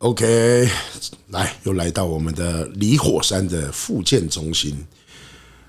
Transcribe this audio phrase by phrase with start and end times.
[0.00, 0.66] OK，
[1.28, 4.74] 来又来到我们的李火山的复健中心。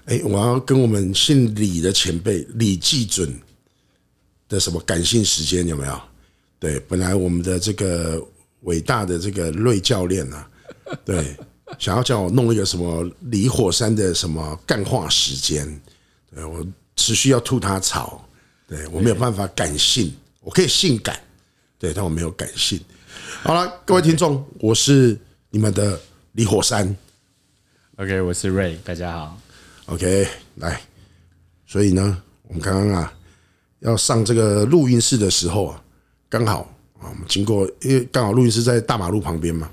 [0.06, 3.38] 哎，我要跟我们姓李的前辈李继准
[4.48, 6.02] 的什么感性时间有没有？
[6.60, 8.26] 对，本来我们的这个
[8.62, 10.50] 伟大的这个瑞教练啊，
[11.04, 11.36] 对，
[11.78, 15.68] 想要叫我弄一个什么李火山的什么干化时间，
[16.34, 18.26] 对，我持续要吐他槽，
[18.66, 21.20] 对，我没有办法感性，我可以性感，
[21.78, 22.80] 对，但我没有感性。
[23.40, 25.18] 好了，各位听众，我是
[25.50, 26.00] 你们的
[26.34, 26.96] 李火山。
[27.96, 29.38] OK，我是瑞，大家好。
[29.88, 30.80] OK，来，
[31.66, 33.12] 所以呢，我们刚刚啊
[33.80, 35.82] 要上这个录音室的时候啊，
[36.30, 36.60] 刚好
[37.00, 39.70] 啊，我们经过，因为刚好录音室在大马路旁边嘛，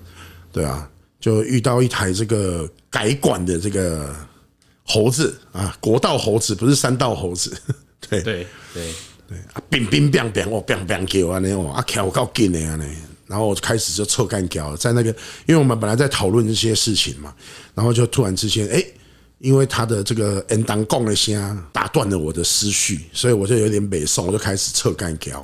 [0.51, 0.89] 对啊，
[1.21, 4.15] 就遇到一台这个改管的这个
[4.85, 7.55] 猴子啊，国道猴子，不是山道猴子，
[8.09, 8.95] 对对对
[9.29, 12.87] 对啊，乒乒乓乓，我乒乒叫啊，那哦，啊，跳够劲的啊，那。
[13.29, 15.11] 然后我就开始就臭干譙，在那个，
[15.47, 17.33] 因为我们本来在讨论这些事情嘛，
[17.75, 18.83] 然后就突然之间，哎，
[19.39, 25.41] 因为他的这个 N 当讲了声，打断了我的思绪，所以我就有点北宋，我就开始臭干譙。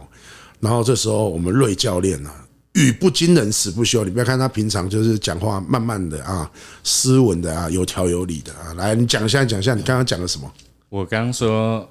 [0.61, 2.31] 然后这时候我们瑞教练呢，
[2.73, 6.51] 语不惊人死不休，你不要看他平常就是讲话慢慢的啊，
[6.83, 10.51] 斯文的啊，有条有理的啊，来，你讲一下，讲一下，你刚刚讲了什么？
[10.89, 11.87] 我刚说，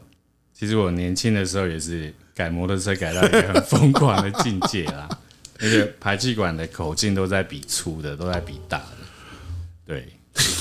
[0.57, 5.07] 其实我年轻的时候也是改摩托车改到一个很疯狂的境界啦。
[5.63, 8.85] 那个排气管的口径都在比粗的，都在比大的，
[9.87, 10.13] 对，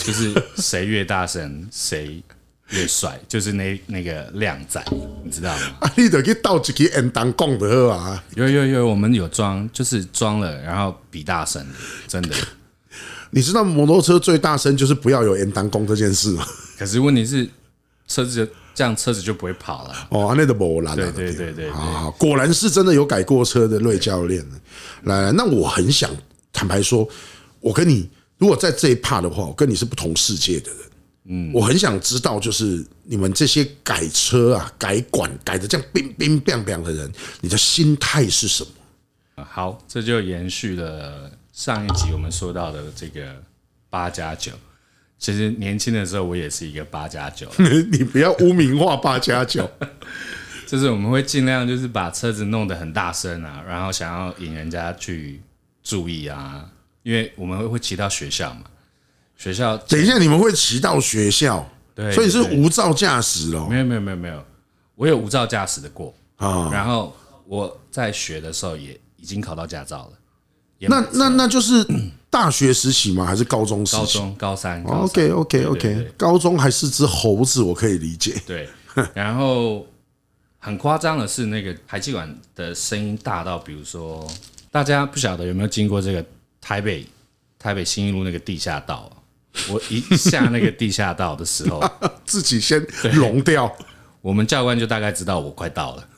[0.05, 2.23] 就是谁越大声 谁
[2.69, 4.81] 越帅，就是那那个靓仔，
[5.25, 5.79] 你知道吗？
[5.81, 8.23] 啊，你得去倒几个 N 档讲的啊！
[8.37, 11.67] 有有有，我们有装，就是装了，然后比大声，
[12.07, 12.37] 真的。
[13.31, 16.47] 你知道摩托车最大声就是不要有 N 档讲这件事吗？
[16.79, 17.49] 可是问题是
[18.07, 18.49] 车子。
[18.75, 20.97] 这样车子就不会跑了哦，那都不难。
[20.97, 24.45] 对对对对，啊，果然是真的有改过车的瑞教练。
[25.05, 26.11] 来，那我很想
[26.53, 27.09] 坦白说，
[27.61, 30.79] 我跟你如果在这一趴的话，我跟你是不同世界的人。
[31.25, 39.45] 嗯，我很想知道，就是你们这些改车啊、改管改的这样冰冰冰冰的人，你的心态是什么？
[39.45, 43.37] 好，这就延续了上一集我们说到的这个
[43.89, 44.53] 八加九。
[45.23, 47.49] 其实年轻的时候，我也是一个八加九。
[47.93, 49.71] 你不要污名化八加九，
[50.67, 55.41] 就是我们会尽量就是把车子弄得很大声啊，然后想要引人家去
[55.81, 56.69] 注意啊，
[57.05, 58.63] 因为我们会会骑到学校嘛。
[59.37, 63.69] 学校，等一下你们会骑到学校，对，所以是无照驾驶咯。
[63.71, 64.45] 没有没有没有没有，
[64.97, 66.69] 我有无照驾驶的过啊。
[66.73, 67.17] 然后
[67.47, 70.19] 我在学的时候也已经考到驾照了。
[70.81, 71.87] 那那那就是。
[72.33, 73.27] 大学时期吗？
[73.27, 73.99] 还是高中时期？
[73.99, 74.83] 高中高三。
[74.85, 78.35] OK OK OK，高中还是只猴子，我可以理解。
[78.47, 78.67] 对，
[79.13, 79.87] 然后
[80.59, 84.27] 很夸张的是，那个排气管的声音大到，比如说，
[84.71, 86.25] 大家不晓得有没有经过这个
[86.59, 87.07] 台北
[87.59, 89.13] 台北新一路那个地下道？
[89.69, 91.85] 我一下那个地下道的时候，
[92.25, 92.83] 自己先
[93.13, 93.71] 融掉，
[94.23, 96.09] 我们教官就大概知道我快到了，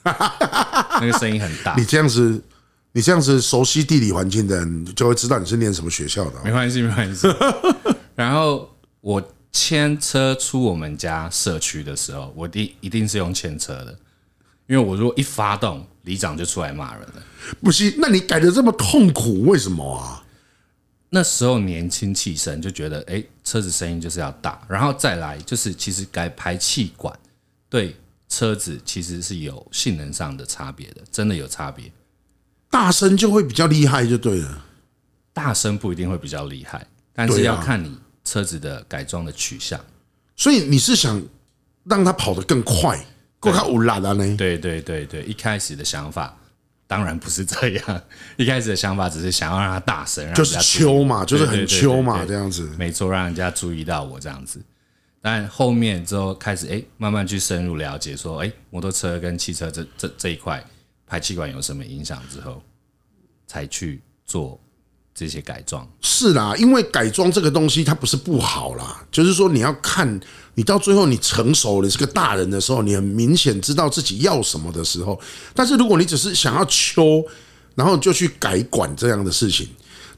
[1.01, 1.75] 那个声音很大。
[1.77, 2.41] 你这样子。
[2.97, 6.41] 你这样子熟悉地理环境的人，就会知道你是念什么学校的。
[6.45, 7.27] 没关系，没关系。
[8.15, 13.91] 然后我牵车出我们家社区的时候，我第一定是用牵车的，
[14.69, 17.23] 因为我如果一发动，里长就出来骂人了。
[17.61, 20.23] 不是，那你改的这么痛苦，为什么啊？
[21.11, 27.13] 那时候年轻气盛，就觉得哎，车子声音就是要大，然后再来就是其实改排气管
[27.69, 27.97] 对
[28.29, 31.91] 车子其实是有性能上的差别的，真的有差别。
[32.75, 34.65] 大声就会比较厉害，就对了。
[35.33, 39.81] 大声不一定会比较厉害，但是要看你车子的改装的取向。
[40.35, 41.23] 所以你是想
[41.85, 42.99] 让它跑得更快，
[43.39, 44.37] 够它无拉的呢？
[44.37, 46.37] 对对对对，一开始的想法
[46.89, 48.03] 当然不是这样，
[48.37, 52.69] 一开始的想法只是想要让它大声，就是秋嘛，就是很秋嘛，这样子。
[52.77, 54.61] 没错，让人家注意到我这样子。
[55.23, 60.65] 但后面之后开始，哎，慢慢去深入了解，说，哎，摩托车跟汽车这这这一块。
[61.15, 62.61] 排气管有什么影响之后，
[63.47, 64.61] 才去做
[65.15, 65.89] 这些改装。
[66.01, 70.21] 是啦，因为改装这个东西它不是不好啦，就是说你要看
[70.57, 75.21] 你到最后你成熟了，是个大人的时候，你很明显知道自己要什么的时候。
[75.55, 77.25] 但是如果你只是想要秋，
[77.77, 79.69] 然后就去改管这样的事情，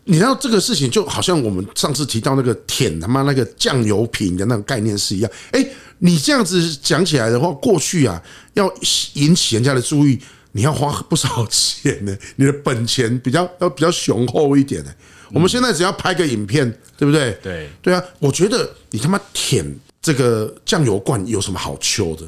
[0.05, 5.31] 你知道这个事情就好像我们上次提到那个舔他妈那个酱油瓶的那种概念是一样。
[5.53, 5.63] 哎，
[5.99, 8.23] 你这样子讲起来的话，过去啊
[8.55, 8.73] 要
[9.13, 10.19] 引起人家的注意。
[10.57, 14.91] 你要花不少钱呢， 你的本钱比较要比较雄厚一点呢。
[15.35, 16.67] 我们现在只要拍个影片，
[16.97, 17.39] 对不对？
[17.43, 19.63] 对对啊，我觉得你他妈舔
[20.01, 22.27] 这个酱油罐有什么好求的？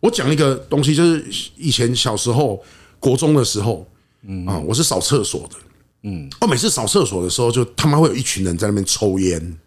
[0.00, 1.24] 我讲一个东西，就是
[1.56, 2.62] 以前小时候
[3.00, 3.88] 国中的时候，
[4.26, 5.56] 嗯啊，我是扫厕所的，
[6.02, 9.58] 嗯，我每次扫厕所的时候，就他妈会有一群人在那边抽烟。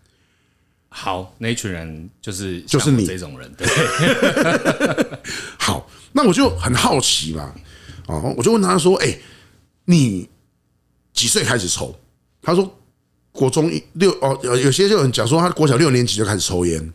[0.89, 3.65] 好，那一群人就是就是你这种人，对。
[5.57, 7.53] 好，那我就很好奇嘛，
[8.07, 9.17] 哦，我就问他说：“哎，
[9.85, 10.29] 你
[11.13, 11.95] 几岁开始抽？”
[12.41, 12.71] 他说
[13.31, 16.93] ：“国中一六哦，有有些就有人讲说他国小六年级就开始抽烟。”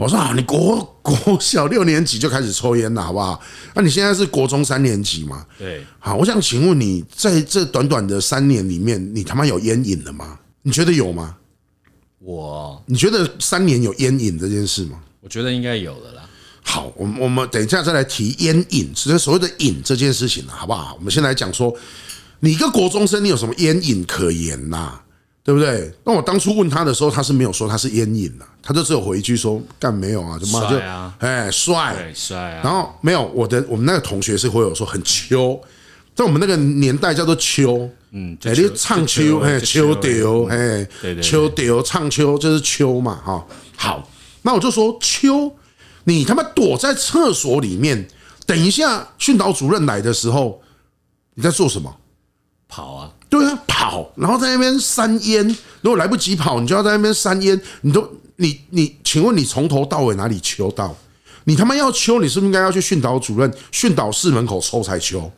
[0.00, 3.40] 我说：“啊，你国 国小六年级就开始抽烟了，好不好？
[3.74, 5.46] 那你现在是国中三年级嘛？
[5.58, 5.84] 对。
[6.00, 10.38] 好，我想请问你在这短短的三年里面，你他妈有烟瘾了吗？
[10.62, 11.36] 你觉得有吗？”
[12.18, 15.00] 我，你觉得三年有烟瘾这件事吗？
[15.20, 16.28] 我觉得应该有的啦。
[16.64, 20.94] 好，我们我们等一下再来提烟瘾，是所谓的瘾这件事情好不好？
[20.98, 21.74] 我们先来讲说，
[22.40, 24.92] 你一个国中生，你有什么烟瘾可言呐？
[25.44, 25.92] 对不对？
[26.04, 30.78] 那我当初问他的时候，他是没有说他是烟瘾的，他就只有回一句说干没有啊，就妈就
[31.18, 35.60] 哎帅帅啊，然后没有我的我们那个同学是会有说很秋，
[36.14, 37.90] 在我们那个年代叫做秋。
[38.12, 40.86] 嗯，哎，你唱秋，哎，秋调，哎，
[41.20, 43.44] 秋丢唱秋就是秋嘛，哈。
[43.74, 44.08] 好，
[44.42, 45.50] 那我就说秋，
[46.04, 48.08] 你他妈躲在厕所里面，
[48.46, 50.60] 等一下训导主任来的时候，
[51.34, 51.96] 你在做什么？
[52.68, 53.10] 跑啊！
[53.28, 55.46] 对啊，跑，然后在那边扇烟。
[55.80, 57.60] 如果来不及跑，你就要在那边扇烟。
[57.82, 60.96] 你都，你你，请问你从头到尾哪里求到？
[61.44, 65.30] 你他妈要秋，你是不是应该要去训导主任训导室门口抽才秋？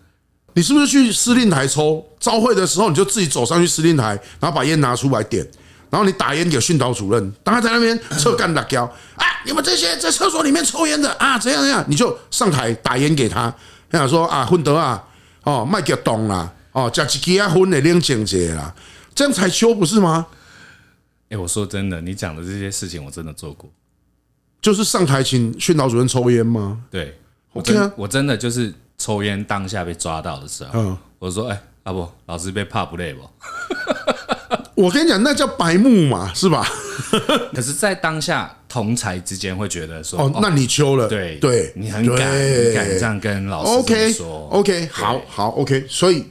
[0.55, 2.06] 你是不是去司令台抽？
[2.20, 5.44] 招会的时候你就自己走上去司令台，然后把烟拿出来点，
[5.90, 8.84] 然后你打烟给训导主任，当他在那边侧干打胶，
[9.16, 13.55] 啊，你们这些在厕所里面抽烟的啊，怎样怎样，你就上台打烟给他，
[13.91, 15.02] 他想说啊，混得啊，
[15.43, 18.75] 哦，卖给懂啦，哦，加几支啊，混的练警节啦，
[19.14, 20.26] 这样才修不是吗？
[21.29, 23.70] 哎，我说真的，你讲的这些事情我真的做过，
[24.61, 26.82] 就是上台请训导主任抽烟吗？
[26.90, 27.19] 对，
[27.52, 28.73] 我真我真的就是。
[28.97, 33.29] 抽烟当下被抓到的时候，嗯，我说：“哎，阿伯，老师被怕不累不？”
[34.75, 36.67] 我跟你讲，那叫白目嘛，是吧？
[37.55, 45.85] 可是，在当下同才之间会觉得说：“哦，那你秋了，对对，你很敢，你敢这样跟老师说。” OK，好好 OK。
[45.88, 46.25] 所以，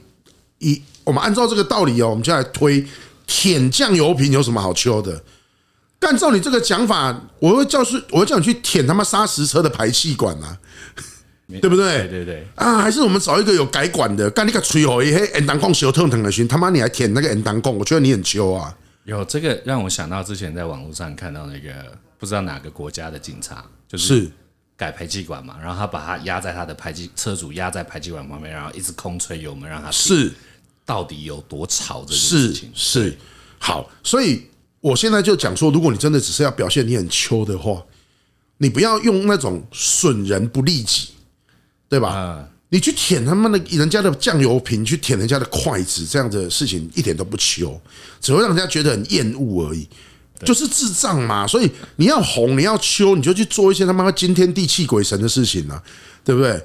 [0.58, 2.84] 以我们按照这个道理哦，我们就来推
[3.26, 5.22] 舔酱油瓶有什么好秋的？
[6.00, 10.58] 按照你这个讲法，我会叫是，我会叫你去舔他妈砂石车的排气管啊！
[11.46, 12.08] 对不对？
[12.08, 12.78] 对对对啊！
[12.78, 18.74] 还是我们找一个有改管的，干那个吹火一黑 N 当控修特疼的心，他妈你还舔那个 N 当控，我觉得你很秋啊！
[19.04, 21.70] 有这个让我想到之前在网络上看到那个
[22.18, 24.30] 不知道哪个国家的警察，就是
[24.74, 30.32] 改排气管嘛，然后他把他压在他的排气车主压在排气管旁边，然后一直空吹油门让他是
[30.86, 33.18] 到底有多吵这件事情是是
[33.58, 34.46] 好，所以
[34.80, 37.82] 我现在就讲说，如果你真的只是要表现你很秋的话，
[38.56, 41.10] 你不要用那种损人不利己。
[41.88, 42.48] 对吧？
[42.70, 47.80] 你去舔他们的人家的酱油瓶，去舔人家的筷子，这样的事情一点都不秋，
[48.20, 49.88] 只会让人家觉得很厌恶而已，
[50.44, 51.46] 就是智障嘛。
[51.46, 55.80] 所以你要红，你要秋，你就去做一些他妈的惊天地泣鬼神的事情啊，
[56.24, 56.60] 对不对？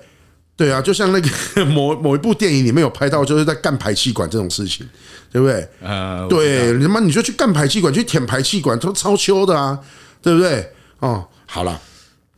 [0.58, 1.30] 对啊，就像那个
[1.68, 4.90] 某某一部电影里面有拍到，就是在干排气管这种事情，
[5.32, 5.70] 对不对？
[5.82, 9.80] 啊，对，你他妈你就去干排气管，去舔排气管，都超秋的啊，
[10.24, 10.72] 对不对？
[11.00, 11.80] 哦，好了。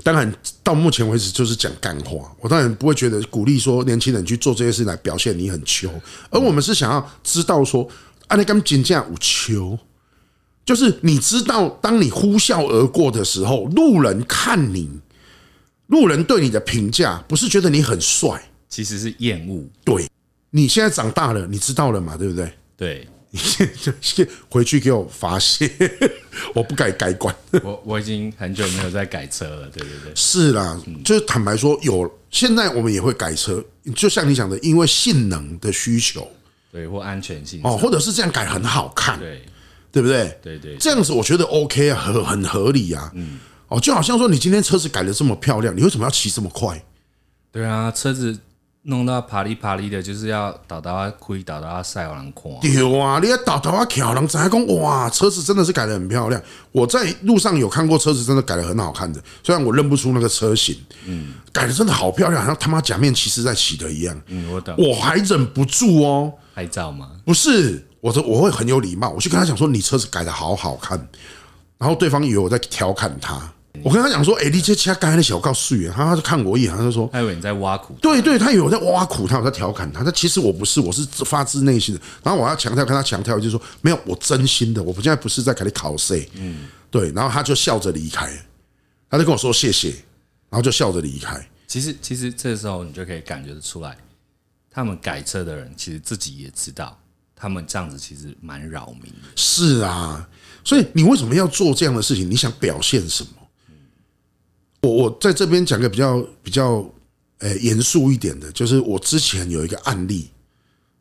[0.03, 0.33] 当然，
[0.63, 2.31] 到目前为止就是讲干话。
[2.39, 5.89] 我当然不会觉得鼓励说年轻人去做这些事来表现你很秋，
[6.29, 7.87] 而我们是想要知道说，
[8.27, 9.77] 啊，你刚金价五秋，
[10.65, 14.89] 就是你知道，当你呼啸而过的时候，路人看你，
[15.87, 19.63] 路人对你的评价不是觉得你很帅，其实是厌恶。
[19.83, 20.07] 对，
[20.51, 22.17] 你现在长大了，你知道了嘛？
[22.17, 22.53] 对不对？
[22.77, 23.07] 对。
[23.33, 23.39] 你
[24.01, 25.71] 先回去给我罚写，
[26.53, 27.33] 我不改改管。
[27.63, 30.13] 我我已经很久没有在改车了，对对对。
[30.15, 33.63] 是啦，就是坦白说，有现在我们也会改车，
[33.95, 36.29] 就像你讲的，因为性能的需求，
[36.73, 39.41] 对，或安全性哦，或者是这样改很好看，对，
[39.93, 40.37] 对不对？
[40.43, 43.09] 对对，这样子我觉得 OK 啊，很很合理啊。
[43.15, 46.83] 嗯，哦，就好像说你今天车子改的这么漂亮，你为什么要骑这么快？
[47.49, 48.37] 对啊，车子。
[48.83, 52.51] 弄到啪哩啪哩的，就是要导导啊亏，导导啊晒，有人看。
[52.61, 56.41] 对啊，你要导导啊巧，人才讲哇，车子真的是改的很漂亮。
[56.71, 59.21] 我在路上有看过车子，真的改的很好看的。
[59.43, 64.19] 虽然我认不出那个车型，嗯，改的真的好漂亮，好像他妈假面骑士在骑的一样。
[64.25, 64.73] 嗯，我懂。
[64.77, 67.11] 我还忍不住哦，拍照吗？
[67.23, 70.97] 不是，我这我会很有礼貌，我去跟他讲说，你车子改的好好看。
[71.77, 73.39] 然后对方以为我在调侃他。
[73.83, 77.95] 我跟他讲说，哎，你这其他刚才的小告诉他，他就看我一眼，他就说，他以为你在挖苦。
[78.01, 80.03] 对对，他以为我在挖苦他，我在调侃他。
[80.03, 82.01] 但其实我不是，我是发自内心的。
[82.23, 86.27] 然后我要强调，跟他强调，就是说，没有，我真心的，我现在不是在给你考试。
[86.33, 87.11] 嗯，对。
[87.11, 88.31] 然后他就笑着离开，
[89.09, 89.89] 他就跟我说谢谢，
[90.49, 91.47] 然后就笑着离开。
[91.67, 93.97] 其实，其实这时候你就可以感觉得出来，
[94.69, 96.97] 他们改车的人其实自己也知道。
[97.33, 99.27] 他们这样子其实蛮扰民的。
[99.35, 100.29] 是啊，
[100.63, 102.29] 所以你为什么要做这样的事情？
[102.29, 103.29] 你想表现什么？
[104.81, 106.83] 我我在这边讲个比较比较
[107.39, 110.29] 诶严肃一点的，就是我之前有一个案例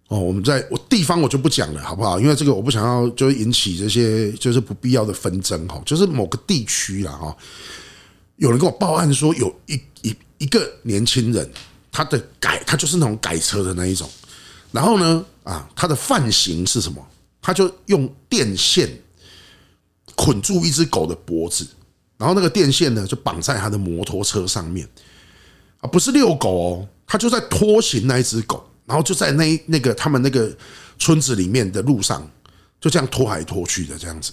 [0.09, 2.21] 哦，我们在我地方我就不讲了，好不好？
[2.21, 7.37] 因为这个我不想要就是引起这些就是不必要的纷争哈，就是某个地区啦哈，
[8.37, 11.51] 有人跟我报案说有一一一个年轻人，
[11.93, 14.09] 他的改他就是那种改车的那一种，
[14.73, 17.07] 然后呢啊，他的犯行是什么？
[17.41, 18.89] 他就用电线
[20.15, 21.67] 捆住一只狗的脖子。
[22.21, 24.87] 然后那个电线呢，就绑在他的摩托车上面，
[25.81, 30.55] 啊，不是遛狗哦，他就在拖行那一只狗，然后就在那那个他们那个
[30.99, 32.31] 村子里面的路上，
[32.79, 34.33] 就这样拖来拖去的这样子，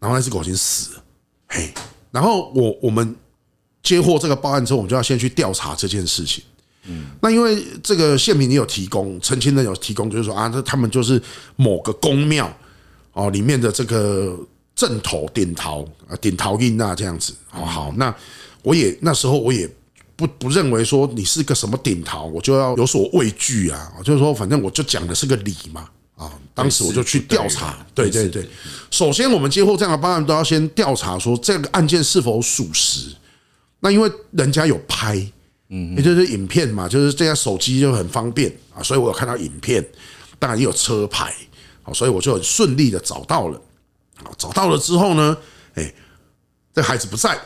[0.00, 1.04] 然后那只狗已经死了，
[1.46, 1.72] 嘿，
[2.10, 3.14] 然后我我们
[3.80, 6.42] 接获这个报案之后，我们就要先去调查这件事情，
[6.86, 11.22] 嗯，那因为这个县民也有提供，澄清人有提供，就是说啊，这他们就是
[11.54, 12.52] 某个宫庙
[13.12, 14.36] 哦里面的这个。
[14.74, 17.64] 正头顶头啊，顶头印啊，这样子好。
[17.64, 18.14] 好，那
[18.62, 19.68] 我也那时候我也
[20.16, 23.92] 不不认为说你是个什么顶头，我就要有所畏惧啊。
[24.04, 26.32] 就是说，反正我就讲的是个理嘛啊。
[26.54, 28.48] 当时我就去调查，对对对。
[28.90, 33.14] 首先，我们接获这样的报案，都要先调查说这个案件是否属实。
[33.80, 35.14] 那因为人家有拍，
[35.68, 39.84] 嗯，也就是影片嘛，就是这样手机就很方便啊，所以我有看到影片，
[40.38, 41.34] 当然也有车牌，
[41.82, 43.60] 好，所以我就很顺利的找到了。
[44.38, 45.36] 找到了之后呢，
[45.74, 45.92] 哎，
[46.72, 47.38] 这孩子不在，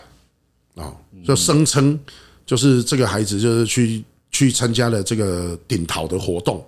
[0.74, 0.92] 啊，
[1.26, 1.98] 就声称
[2.46, 6.64] 就是这个孩子就是去去参加了这个顶桃的活动。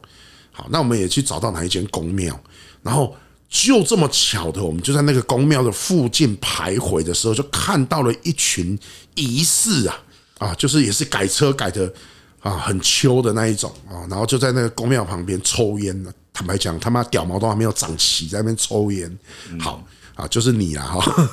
[0.52, 2.38] 好，那我们也去找到哪一间宫庙，
[2.83, 3.14] 然后
[3.49, 8.78] 就这么巧的，我们就在那个宫庙的附近徘徊的时候，就看到了一群
[9.14, 10.02] 疑似啊
[10.38, 11.92] 啊，就是也是改车改的
[12.40, 16.12] 啊很秋的那一种啊，然后就在那个宫庙旁边抽烟呢。
[16.33, 19.19] 坦白讲，他妈屌毛都还没有长齐，在那边抽烟。
[19.59, 19.83] 好
[20.15, 21.31] 啊，就是你啦哈！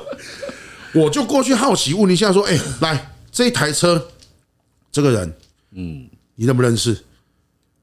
[0.94, 4.08] 我就过去好奇问一下，说：“哎，来这一台车，
[4.92, 5.34] 这个人，
[5.72, 6.96] 嗯，你认不认识？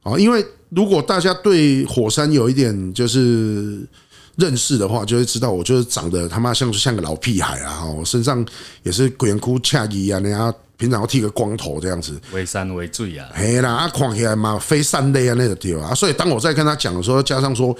[0.04, 3.88] 啊，因为如果大家对火山有一点就是
[4.36, 7.86] 认识的话，就会知道我就是长得他妈像像个老屁孩啊！
[7.86, 8.46] 我身上
[8.84, 10.54] 也是鬼哭恰一样，人家。
[10.78, 15.94] 平常要剃个光头这样子，为山为罪啊，嘿啦，啊，看起来嘛非善类啊，那个对吧？
[15.94, 17.76] 所以当我在跟他讲的时候，加上说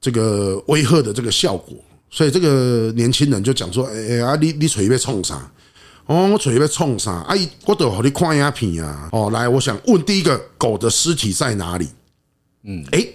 [0.00, 1.76] 这个威吓的这个效果，
[2.08, 5.50] 所以这个年轻人就讲说：“哎啊，你你嘴被冲啥？
[6.06, 7.12] 哦，我嘴被冲啥？
[7.28, 9.08] 阿姨，我都和你看鸦片啊！
[9.12, 11.88] 哦，来，我想问第一个，狗的尸体在哪里？
[12.64, 13.06] 嗯，哎。”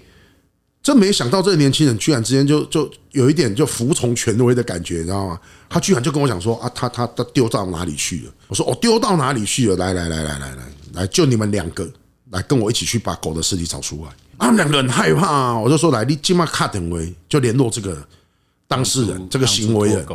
[0.84, 5.40] 真没想到，这个年轻人居然之间就就有一点就服从权威的感觉，你知道吗？
[5.70, 8.32] 他居然就跟我讲说啊，他他他丢到哪里去了？
[8.50, 9.78] 我说我丢到哪里去了？
[9.78, 11.90] 来来来来来来来，就你们两个
[12.32, 14.12] 来跟我一起去把狗的尸体找出来。
[14.38, 18.06] 他们两个很害怕，我就说来，你今晚卡等位就联络这个
[18.68, 20.06] 当事人，这个行为人。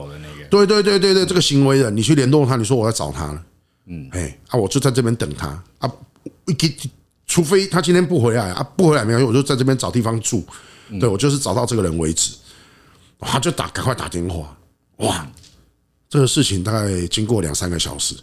[0.50, 3.42] 对对对对对，这个行为人，你去联络他，你说我要找他了。
[3.86, 5.48] 嗯，哎啊，我就在这边等他
[5.78, 5.90] 啊，
[6.46, 6.76] 一给。
[7.28, 10.44] 除非他今天不回来啊，不回来没有，我就在这边找地方住。
[10.98, 12.32] 对，我就是找到这个人为止。
[13.20, 14.56] 他就打，赶快打电话。
[14.96, 15.28] 哇，
[16.08, 18.14] 这个事情大概经过两三个小时，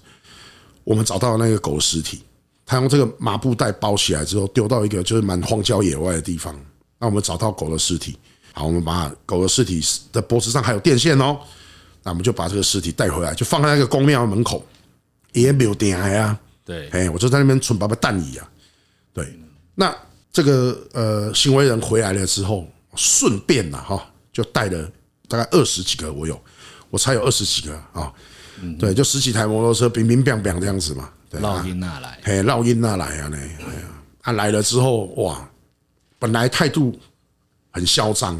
[0.83, 2.23] 我们找到那个狗的尸体。
[2.65, 6.59] 他用这个麻布袋包起来之后，丢到一个就是蛮荒郊野外的地方。
[6.97, 8.17] 那我们找到狗的尸体，
[8.53, 9.79] 好，我们把狗的尸体
[10.11, 11.37] 的脖子上还有电线哦。
[12.01, 14.65] 那我们就把这个尸体带回来，就放在那个宫庙门口，
[15.33, 16.39] 也没有电啊。
[16.63, 18.49] 对，哎，我就在那边存爸爸蛋椅啊。
[19.15, 19.39] 对，
[19.73, 19.95] 那
[20.29, 24.91] 这个呃行为人回来了之后，顺便呐哈，就带了
[25.29, 26.37] 大概二十几个，我有，
[26.89, 28.13] 我才有二十几个啊，
[28.77, 35.49] 对，就十几台摩托车，乒乒乓乓这样子嘛，对，烙印那来，嘿，烙印那来啊呢，哎呀，他来了之后哇，
[36.19, 36.99] 本来态度
[37.71, 38.35] 很嚣张，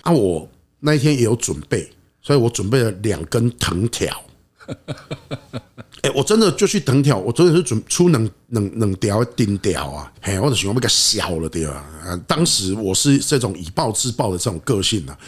[0.00, 0.48] 啊，我
[0.80, 4.18] 那一天也有准备，所以我准备了两根藤条。
[6.02, 10.12] 哎，我真的就去藤条，我真的是准出两两两条钉条啊！
[10.20, 11.82] 嘿，我就喜欢被个削了对吧？
[12.26, 15.18] 当时我是这种以暴制暴的这种个性啊。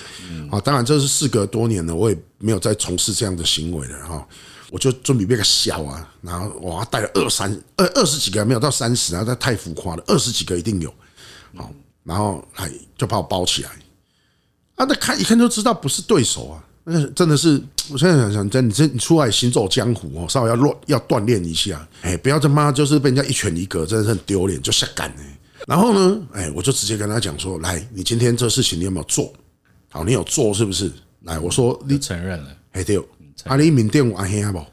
[0.50, 4.28] 啊，当然这是事隔多年了，我也没有再从事这样的行为了哈。
[4.70, 10.92] 我就准备被个削啊，然后我带了二三二二十几个，没有到三十啊，那太浮夸了，二十几个一定有。
[11.54, 11.72] 好，
[12.04, 13.70] 然后还，就把我包起来。
[14.74, 16.62] 啊，那看一看就知道不是对手啊。
[16.88, 25.38] 那真的是，我现在想想，真你这你出来行走江湖哦，稍微要乱要锻炼一下，哎，不要他妈就是被人家一拳一个，真的是很丢脸，就下干哎。
[25.66, 29.32] 然后呢，哎，我就直接跟他讲说，来，你今天这事情你有没有做？
[29.90, 30.88] 好，你有做是不是？
[31.22, 32.96] 来，我说你承认了，哎对，
[33.42, 34.64] 啊你缅甸有阿兄不？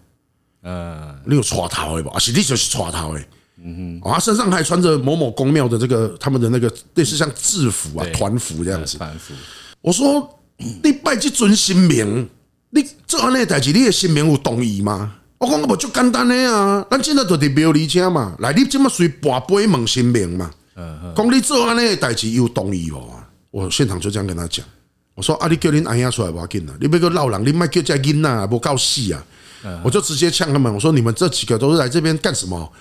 [0.62, 2.10] 呃，你有抓头的不？
[2.10, 3.22] 啊是你就是抓头的，
[3.58, 9.00] 嗯哼，啊，身上还穿着某某公庙的这个他们的那个类似像制服啊、团服这样子。
[9.00, 9.34] 团服。
[9.82, 10.39] 我说
[10.83, 12.29] 你拜这尊神明，
[12.69, 15.15] 你做安尼代志，你的神明有同意吗？
[15.39, 20.50] 我讲我不就简单诶啊，咱今日就伫庙里请嘛，来你即么随跋杯问神明嘛。
[20.75, 23.10] 嗯，讲你做安尼的代志有同意无？
[23.51, 24.65] 我现场就这样跟他讲。
[25.15, 29.24] 我说啊，你叫恁阿兄出来无要紧啊，你别个闹人，你莫叫这囡仔无够死啊！
[29.83, 32.72] 我就直接呛他们，我说你们这几个都是来这边干什么？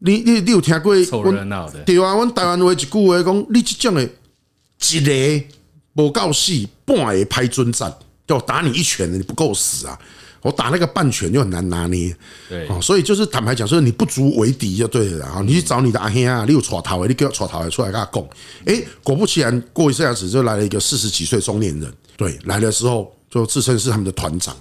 [0.00, 1.00] 你你你有听过？
[1.04, 1.80] 凑热闹的。
[1.84, 5.44] 对啊，阮台湾话一句话讲，你即种的一个
[5.94, 6.52] 无够死，
[6.84, 7.92] 半夜拍尊战，
[8.26, 9.98] 就打你一拳，你不够死啊！
[10.42, 12.14] 我打那个半拳就很难拿捏。
[12.48, 15.40] 对，所以就是坦白讲，说你不足为敌就对了啊！
[15.40, 18.28] 你去找你的阿兄啊，你有耍头的，你给我耍头的出来跟他讲。
[18.66, 21.90] 哎，果不其然，过一下子就来了一个四十几岁中年人。
[22.16, 24.54] 对，来的时候就自称是他们的团长。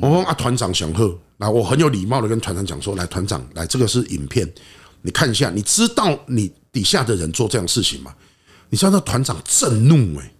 [0.00, 4.50] 我说啊，团长祥鹤，来，我很有礼貌的跟团长讲说，来，团长，来，这个是影片，
[5.02, 8.14] 你看一下，你知道你底下的人做这样事情吗？
[8.70, 10.32] 你知道那团长震怒哎，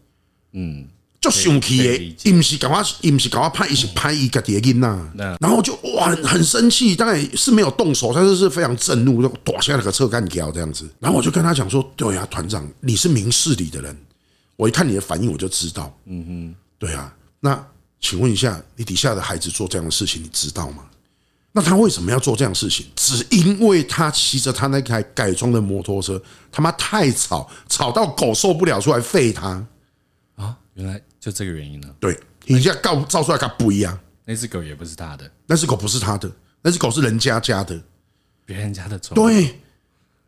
[0.52, 0.86] 嗯，
[1.20, 5.06] 就生气的，伊毋是甲我，伊毋是甲我拍，伊是拍一个谍音呐，
[5.38, 10.88] 然后就哇，很生气，当然是没有动手，但是是非常震怒，就躲下那个车干掉这样子。
[10.98, 13.96] 然后我就跟他讲说，对呀，团长，你是明事理的人，
[14.56, 17.66] 我一看你的反应，我就知道，嗯哼，对啊，那。
[18.02, 20.84] 请问一下，你底下的孩子做这样的事情，你知道吗？
[21.52, 22.86] 那他为什么要做这样的事情？
[22.96, 26.18] 只因为他骑着他那台改装的摩托车，
[26.50, 29.48] 他妈太吵，吵到狗受不了，出来吠他
[30.36, 30.56] 啊！
[30.72, 31.94] 原来就这个原因呢？
[32.00, 33.96] 对，你这样告照出来，他不一样。
[34.24, 36.30] 那只狗也不是他的，那只狗不是他的，
[36.62, 37.80] 那只狗是人家家的，
[38.44, 39.20] 别人家的宠物。
[39.20, 39.60] 对，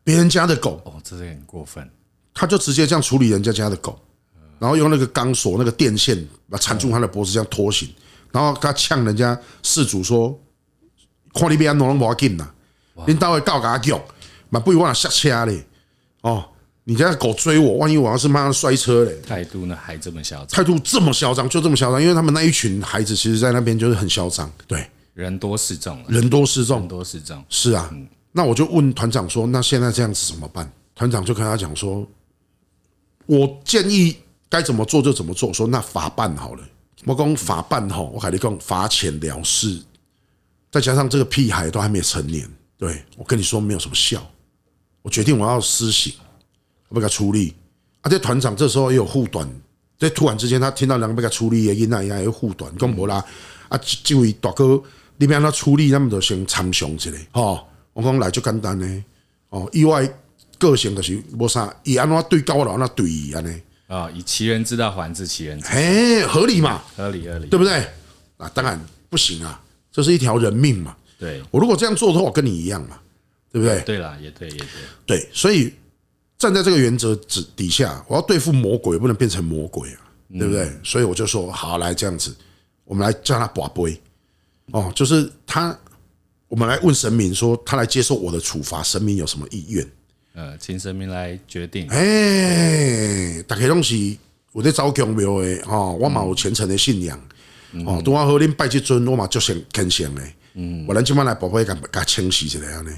[0.03, 0.81] 别人家的狗。
[0.85, 1.89] 哦，这是很过分。
[2.33, 3.99] 他就直接这样处理人家家的狗。
[4.59, 7.93] 然后用那个钢索、那个电线把缠住他的脖子，这样拖行。
[8.31, 10.39] 然后他呛人家事主说
[11.33, 12.47] ：“看你别弄那么紧呐，
[13.05, 14.01] 你到底告他叫，
[14.49, 15.65] 嘛不如往下车嘞。
[16.21, 16.49] 哦，
[16.85, 20.47] 你家狗追我，万一我要是马上摔车嘞。”态度呢还这么嚣张？
[20.47, 24.51] 态度这么嚣张，就这么嚣张，因为他们那一群孩子，其实在那边就是很嚣张。
[24.67, 27.43] 对，人多势众，人多势众，人多势众。
[27.49, 27.89] 是啊，
[28.31, 32.07] 那我就问团长说：“那现在这样子怎么办？”团长就跟他讲说
[33.25, 34.17] ：“我建议。”
[34.53, 35.51] 该怎么做就怎么做。
[35.51, 36.63] 说那法办好了，
[37.05, 39.81] 我讲法办好，我跟你讲罚钱了事。
[40.71, 44.23] 再加上这个屁孩都还没成年，对我跟你说没有什么效。
[45.01, 46.13] 我决定我要施行，
[46.93, 47.53] 我给他处理。
[48.01, 49.47] 啊，这团长这时候也有护短，
[49.97, 53.23] 在突然之间他听到两个被他处理的，因那也有护短，讲无啦。
[53.69, 54.81] 啊，这位大哥，
[55.17, 57.17] 你让他处理，那么就先参详之类。
[57.31, 59.03] 哦，我讲来就简单呢。
[59.49, 60.07] 哦，意外
[60.59, 63.61] 个性就是无啥，伊安怎对高我，安怎对伊安尼。
[63.87, 66.81] 啊，以其人之道还治其人之身，哎，合理嘛？
[66.95, 67.85] 合理合理，对不对？
[68.37, 68.79] 啊，当然
[69.09, 70.95] 不行啊，这是一条人命嘛。
[71.19, 72.99] 对，我如果这样做的话，我跟你一样嘛，
[73.51, 73.81] 对不对？
[73.81, 74.67] 对啦，也对，也对。
[75.05, 75.71] 对，所以
[76.43, 79.99] 站在这个原则之底下，我要对付魔鬼，不能变成魔鬼啊，
[80.37, 80.69] 对不对？
[80.83, 82.35] 所以我就说，好，来这样子，
[82.83, 83.97] 我们来叫他跋杯
[84.73, 85.73] 哦，就是他，
[86.49, 89.89] 我们来问神明说，他来接受我的处罚，神明有什么意愿？
[90.33, 91.87] 呃，请神明来决定。
[91.87, 93.95] 哎，大家拢是
[94.51, 97.17] 我在走宫庙的哦，我嘛有虔诚的信仰
[97.85, 98.01] 哦。
[98.03, 100.21] 拄好和恁拜这尊，我嘛就先虔诚的。
[100.53, 102.91] 嗯，我咱今晚来宝宝也敢敢清洗一下呢。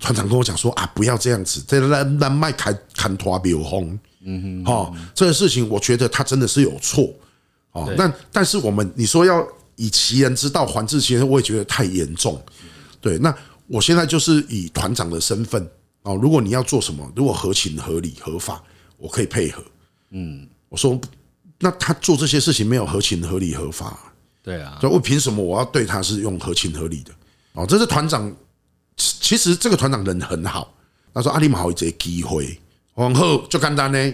[0.00, 3.98] 团长跟我讲说啊，不要这样子，这咱咱卖砍砍拖庙风。
[4.24, 7.12] 嗯哼，哈，这个事情我觉得他真的是有错
[7.72, 7.92] 哦。
[7.96, 9.46] 但但是我们你说要
[9.76, 12.40] 以其人之道还治其人，我也觉得太严重。
[13.00, 13.34] 对，那
[13.66, 15.68] 我现在就是以团长的身份。
[16.04, 18.60] 哦，如果你要做什么，如果合情合理合法，
[18.96, 19.62] 我可以配合。
[20.10, 21.00] 嗯，我说，
[21.60, 24.11] 那他做这些事情没有合情合理合法，
[24.42, 27.12] 对啊，所以我凭什么我要对他是用合情合理的？
[27.52, 28.34] 哦，这是团长，
[28.96, 30.74] 其实这个团长人很好。
[31.14, 32.58] 他说：“阿里马好一个机会，
[32.94, 34.12] 往后就简单呢，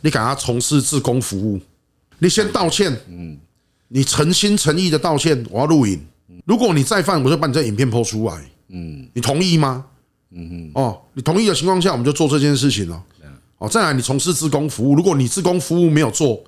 [0.00, 1.60] 你给他从事志工服务，
[2.18, 3.38] 你先道歉，嗯，
[3.86, 6.04] 你诚心诚意的道歉，我要录影。
[6.44, 9.86] 如果你再犯，我就把你这影片 PO 出来，嗯，你同意吗？”
[10.30, 13.02] 嗯哼，哦，你同意的情况下，我们就做这件事情了。
[13.58, 16.38] 哦，再来，你从事志工服务，如果你志工服务没有做，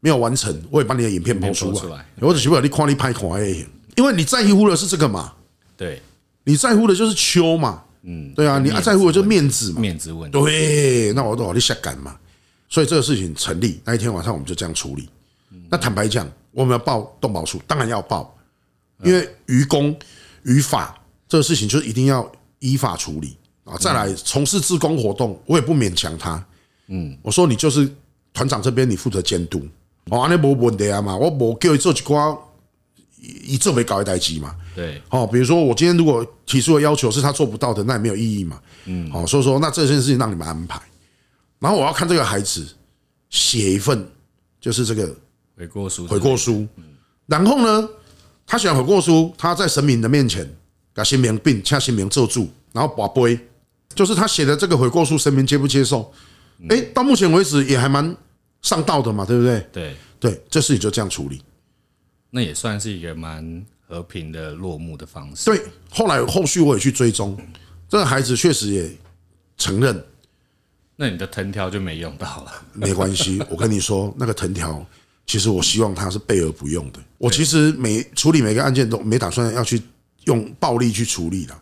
[0.00, 2.06] 没有完成，我也把你的影片抛出来。
[2.20, 3.64] 我只希望你看你拍看而已，
[3.96, 5.32] 因为你在乎的是这个嘛。
[5.76, 6.02] 对，
[6.44, 7.82] 你在乎的就是秋嘛。
[8.02, 9.80] 嗯，对啊，你在乎的就是面子嘛。
[9.80, 10.38] 面子问题。
[10.38, 12.16] 对，那我都好你下干嘛？
[12.68, 15.08] 所以这个事情成立，那一天晚上我们就这样处理。
[15.70, 18.36] 那坦白讲，我们要报动保处，当然要报，
[19.02, 19.96] 因为于公
[20.42, 22.30] 于法这个事情就是一定要。
[22.60, 23.76] 依法处理啊！
[23.78, 26.44] 再来从事自工活动，我也不勉强他。
[26.88, 27.88] 嗯，我说你就是
[28.34, 29.64] 团长这边，你负责监督。
[30.10, 32.38] 哦，安尼无问题啊嘛，我无叫伊做一寡，
[33.20, 34.54] 伊做未搞的代志嘛。
[34.74, 38.60] 对，哦，比如说我今天如果提出的要求是他做不到的，那也没有意义嘛。
[38.84, 40.80] 嗯，好，所以说那这件事情让你们安排，
[41.58, 42.66] 然后我要看这个孩子
[43.28, 44.08] 写一份
[44.60, 45.14] 就是这个
[45.56, 46.66] 悔过书，悔过书。
[47.26, 47.88] 然后呢，
[48.46, 50.48] 他写悔过书，他在神明的面前
[50.94, 53.38] 把心明病，掐心明咒住，然后把杯，
[53.94, 56.12] 就是他写的这个悔过书，神明接不接受？
[56.70, 58.16] 哎，到目前为止也还蛮
[58.62, 59.66] 上道的嘛，对不对？
[59.72, 61.42] 对对，这事情就这样处理，
[62.30, 65.44] 那也算是一个蛮和平的落幕的方式。
[65.44, 67.38] 对，后来后续我也去追踪，
[67.88, 68.90] 这个孩子确实也
[69.56, 70.04] 承认。
[70.96, 73.40] 那你的藤条就没用到了，没关系。
[73.48, 74.84] 我跟你说，那个藤条，
[75.24, 76.98] 其实我希望他是备而不用的。
[77.18, 79.80] 我其实每处理每个案件都没打算要去
[80.24, 81.54] 用暴力去处理的。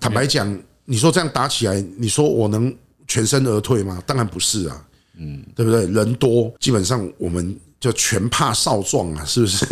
[0.00, 2.76] 坦白讲，你说这样打起来，你说我能
[3.06, 4.02] 全身而退吗？
[4.04, 4.84] 当然不是啊。
[5.18, 5.86] 嗯，对不对？
[5.86, 9.64] 人多，基本上我们就全怕少壮啊，是不是？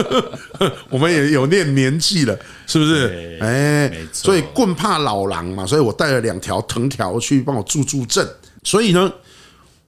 [0.88, 3.38] 我们也有念年纪了，是不是？
[3.40, 8.26] 哎，所以棍怕老狼嘛，所以我带了两条藤条去帮我助助阵。
[8.62, 9.12] 所以呢，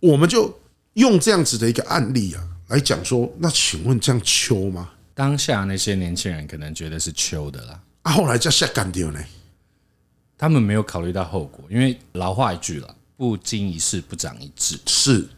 [0.00, 0.58] 我们就
[0.94, 4.90] 用这样子的一个案例啊来讲说，那请问这样秋吗？
[5.14, 9.20] 当下那些年轻人可能觉得是秋的啦，啊，后来叫下干掉呢？
[10.36, 12.94] 他们没有考虑到后果，因为老话一句了。
[13.18, 15.28] 不经一事不长一智，是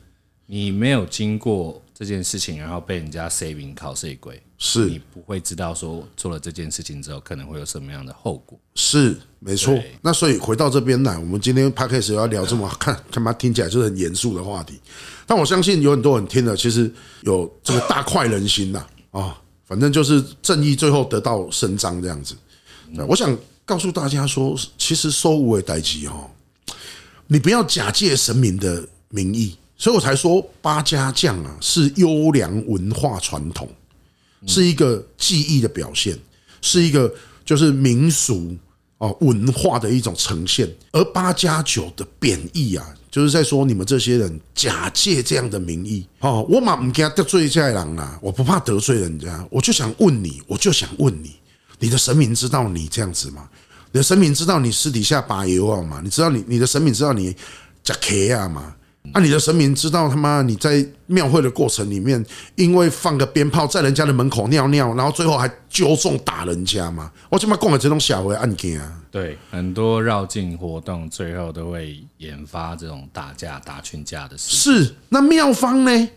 [0.44, 8.60] 你没有经过这件事情，然后被人家 saving 考试鬼，是你不会知道说做了这件事情之后可能会有什么样的后果。
[8.74, 9.74] 是没错。
[10.02, 14.78] 那所以回到这边来，我们今天 podcast 要聊这么 看，他妈听起来就是很严肃的话题，
[15.26, 22.36] 但我相信有很多人听了，其实有这个大快人心呐啊，反正就是正义最后得到伸张这样子。
[23.08, 26.30] 我想告诉大家说，其实收无为代志哈。
[27.32, 33.68] 你不要假借神明的名义，所以我才说八家将啊是优良文化传统，
[34.48, 36.18] 是一个技艺的表现，
[36.60, 37.14] 是一个
[37.44, 38.56] 就是民俗
[38.98, 40.68] 哦文化的一种呈现。
[40.90, 51.36] 而八加九的贬义啊，就是在说你们这些人假借这样的名义哦，我嘛不怕得罪这些人啊，我不怕得罪人家，我就想问你，我就想问你，
[51.78, 53.48] 你的神明知道你这样子吗？
[53.92, 56.00] 你的神明知道你私底下把油啊嘛？
[56.02, 57.34] 你知道你你的神明知道你
[57.82, 58.74] 假 K 啊嘛？
[59.12, 62.24] 啊，你的神明知道他妈你在庙会的过程里面，
[62.54, 67.10] 因为放个鞭炮在人家的门口尿尿，然后最后还揪中打人家嘛？
[67.30, 69.00] 我他妈讲了这种小回案件啊？
[69.10, 74.54] 对，很多绕境活动最后都会引发这种打架打群架的事。
[74.84, 76.08] 是，那庙方呢？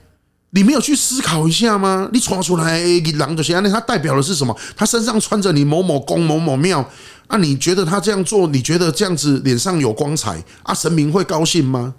[0.56, 2.10] 你没有去思考一下吗？
[2.13, 4.56] 你传出来一狼的血案，他代表的是什么？
[4.76, 6.88] 他身上穿着你某某宫某某庙。
[7.30, 10.74] 那、啊、你觉得他这样做，你觉得这样子脸上有光彩啊？
[10.74, 11.96] 神明会高兴吗？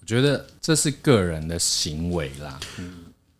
[0.00, 2.92] 我觉得这是个人的行为啦，嗯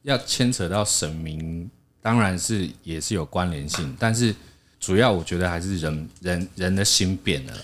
[0.02, 1.70] 要牵扯到神明，
[2.02, 4.34] 当然是也是有关联性，但是
[4.80, 7.62] 主要我觉得还是人人人的心变了啦。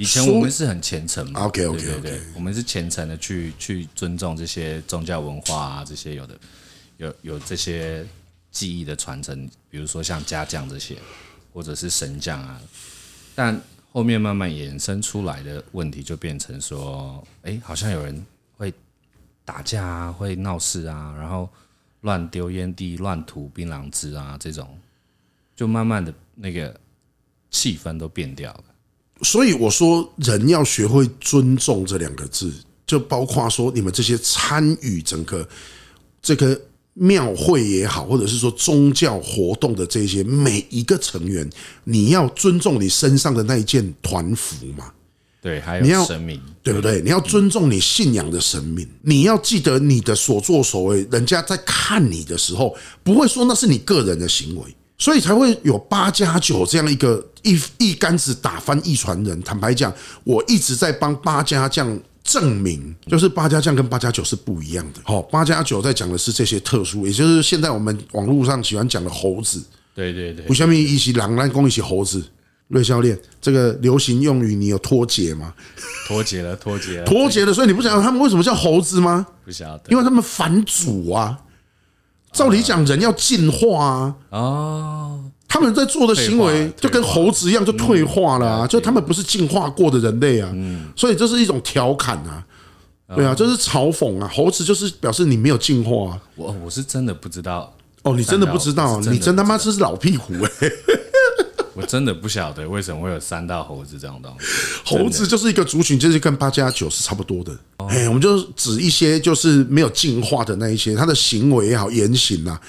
[0.00, 6.38] 以前我们是很虔诚嘛，OK OK OK，我们是虔诚的去去尊重这些宗教文化啊，这些有的
[6.96, 8.06] 有有这些
[8.50, 10.96] 技艺的传承，比如说像家将这些，
[11.52, 12.58] 或者是神将啊。
[13.34, 13.60] 但
[13.92, 18.24] 后面慢慢衍生出来的问题，就变成说，哎，好像有人
[18.56, 18.72] 会
[19.44, 21.46] 打架啊，会闹事啊，然后
[22.00, 24.66] 乱丢烟蒂、乱吐槟榔汁啊，这种，
[25.54, 26.74] 就慢慢的那个
[27.50, 28.64] 气氛都变掉了。
[29.22, 32.52] 所以我说，人要学会尊重这两个字，
[32.86, 35.48] 就包括说你们这些参与整个
[36.22, 36.60] 这个。
[36.94, 41.48] 庙会也好，或者是说宗教活动的这些每一个成员，
[41.84, 44.92] 你要尊重你身上的那一件团服嘛？
[45.40, 47.00] 对，还有神明，对不对？
[47.00, 59.42] 你要尊重你信仰的神明，你要记得你的所作所为，人家在看你的时候，不会说那是你个人的行为，所以才会有八加九这样一个一一竿子打翻一船人。
[59.42, 61.98] 坦白讲，我一直在帮八家将。
[62.22, 65.00] 证明就是八家将跟八加九是不一样的。
[65.02, 69.60] 好，八加九在讲的是这些特殊，也就是现在我们网络上喜欢讲的猴子。
[69.94, 70.46] 对对对。
[70.46, 72.22] 为什么一起狼来攻一起猴子？
[72.68, 75.52] 瑞教练，这个流行用语你有脱节吗？
[76.06, 77.52] 脱节了，脱节了，脱节了。
[77.52, 79.26] 所以你不晓得他们为什么叫猴子吗？
[79.44, 81.36] 不晓得，因为他们反祖啊。
[82.32, 84.14] 照理讲，人要进化啊。
[84.30, 85.24] 哦。
[85.52, 88.66] 他们在做的行为就跟猴子一样，就退化了啊！
[88.68, 90.48] 就他们不是进化过的人类啊，
[90.94, 92.46] 所以这是一种调侃啊，
[93.16, 94.30] 对啊，这是嘲讽啊。
[94.32, 96.16] 猴子就是表示你没有进化。
[96.36, 100.70] 我我是真的不知道哦，你真的不知道，你真他妈是老屁股哎！
[101.80, 104.46] 我真的不晓得为什么会有三大猴子这种东西。
[104.84, 107.56] 猴子就是一个族群，就是跟八加九是差不多的。
[107.88, 112.60] 哎，我们就指一些就是没有进化的那一些，他的行为也好，言行呐，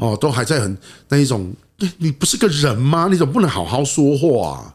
[0.00, 0.76] 哦，都还在很
[1.08, 1.52] 那一种。
[1.96, 3.08] 你不是个人吗？
[3.10, 4.74] 你怎么不能好好说话啊？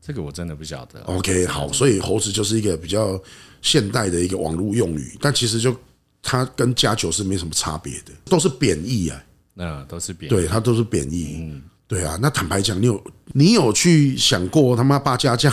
[0.00, 0.98] 这个我真的不晓得。
[1.02, 3.20] OK，好，所以猴子就是一个比较
[3.60, 5.76] 现代的一个网络用语，但其实就
[6.22, 9.22] 它跟加九是没什么差别的，都是贬义啊。
[9.52, 11.36] 那都是贬义，对，它都是贬义。
[11.38, 12.16] 嗯，对啊。
[12.22, 15.52] 那坦白讲，你有你有去想过他妈八家将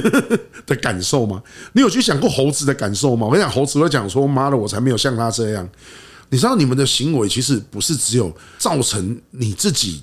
[0.66, 1.42] 的感受吗？
[1.72, 3.26] 你有去想过猴子的感受吗？
[3.26, 5.66] 我跟你讲，猴子会讲说：“妈的，我才没有像他这样。”
[6.28, 10.02] 你知道，你们的行为其实不是只有造成你自己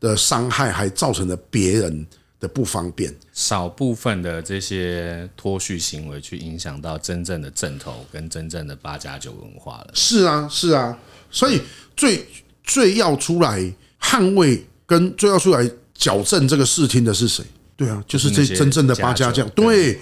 [0.00, 2.06] 的伤害，还造成了别人
[2.40, 3.14] 的不方便。
[3.32, 9.90] 少部分的这些脱序行为，去影响到真正的正头跟真正的八加九文化了。
[9.94, 10.98] 是啊，是啊。
[11.30, 11.62] 所以
[11.96, 12.26] 最
[12.62, 17.44] 最要出来捍卫跟最要出来矫正这个视听的是谁？
[17.76, 19.48] 对啊，就是这真正的八家将。
[19.50, 19.98] 对，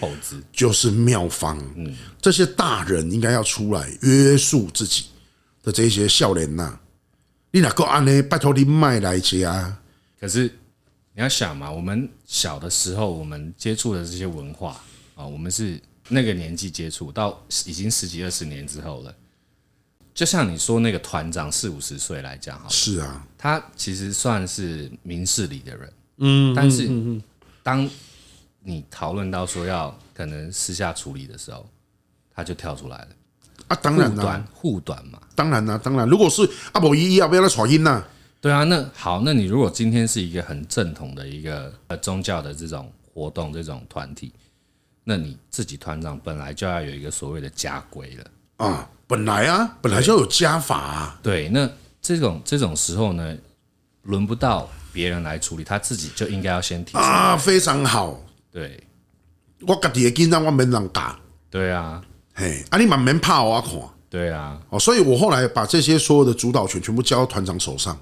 [0.53, 1.59] 就是妙方。
[1.77, 5.05] 嗯，这些大人应该要出来约束自己。
[5.65, 6.77] 的这些笑脸呐，
[7.53, 8.21] 你哪够安呢？
[8.25, 9.79] 拜托你卖来家。
[10.19, 10.43] 可是
[11.15, 14.83] 你要想嘛，我们小的时候，我们接触的这些文化
[15.15, 19.15] 啊，我们是那个年纪接触到，已经十几二十年之后了。
[20.15, 26.91] 就像你说那个团长四五十岁来讲，好，是啊，他其实算是明事理的人，嗯，但是
[27.63, 27.89] 当
[28.63, 31.67] 你讨论到说要可能私下处理的时候，
[32.35, 33.09] 他就跳出来了。
[33.69, 38.05] 啊，当然了，护短嘛，当然了，当然，如果是阿伯姨要不要来传音呢？
[38.41, 44.33] 对啊，那好，那你如果今天是一个很正统的一个呃宗教的这种活动，这种团体，
[45.05, 48.25] 那你自己团长本来就要有一个所谓的家规了
[48.67, 51.19] 啊，本来啊，本来就有家法啊。
[51.23, 51.69] 对，那
[52.01, 53.37] 这种这种时候呢，
[54.03, 58.21] 轮不到别人来处理，他自己就应该要先提啊，非常好。
[58.51, 58.83] 对，
[59.67, 61.19] 我家己的囡仔我没人打。
[61.51, 62.03] 对啊。
[62.35, 63.73] 嘿，啊，你满门怕我看，
[64.09, 67.95] 对啊，哦，所以我后来把这些所有的主导权全部交到团长手上，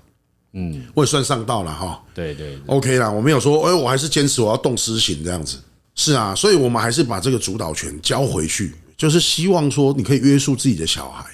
[0.53, 5.61] 嗯，我也算上道了哈，对对，OK 啦，我没有说，哎，我还是坚持我要动私刑这样子，
[5.97, 11.25] 是啊，所以我们还是把这个主导权交回去，就是希望说你可以约束自己的小孩，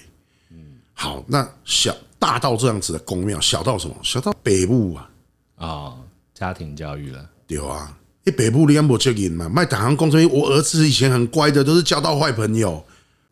[0.53, 0.59] 嗯，
[0.95, 3.97] 好，那小大到这样子的公庙，小到什么？
[4.05, 5.11] 小到北部啊，
[5.57, 5.97] 啊，
[6.33, 7.99] 家庭教育了，对啊。
[8.23, 9.49] 你北部你也没责任嘛？
[9.49, 12.85] 卖导航工程，我儿子以前很乖的，都是交到坏朋友。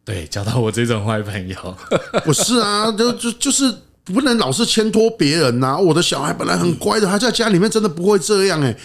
[0.04, 1.76] 对，交到我这种坏朋友。
[2.26, 5.78] 不是啊，就就就是不能老是牵拖别人呐。
[5.78, 8.76] 我的小孩本来很乖的，他在家里面真的不会这样哎。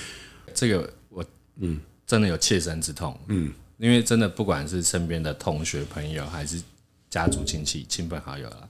[0.54, 1.26] 这个我
[1.60, 3.20] 嗯，真的有切身之痛。
[3.30, 6.62] 嗯，因为真的不管是身边的同学朋友，还是
[7.10, 8.70] 家族亲戚、亲朋好友啊，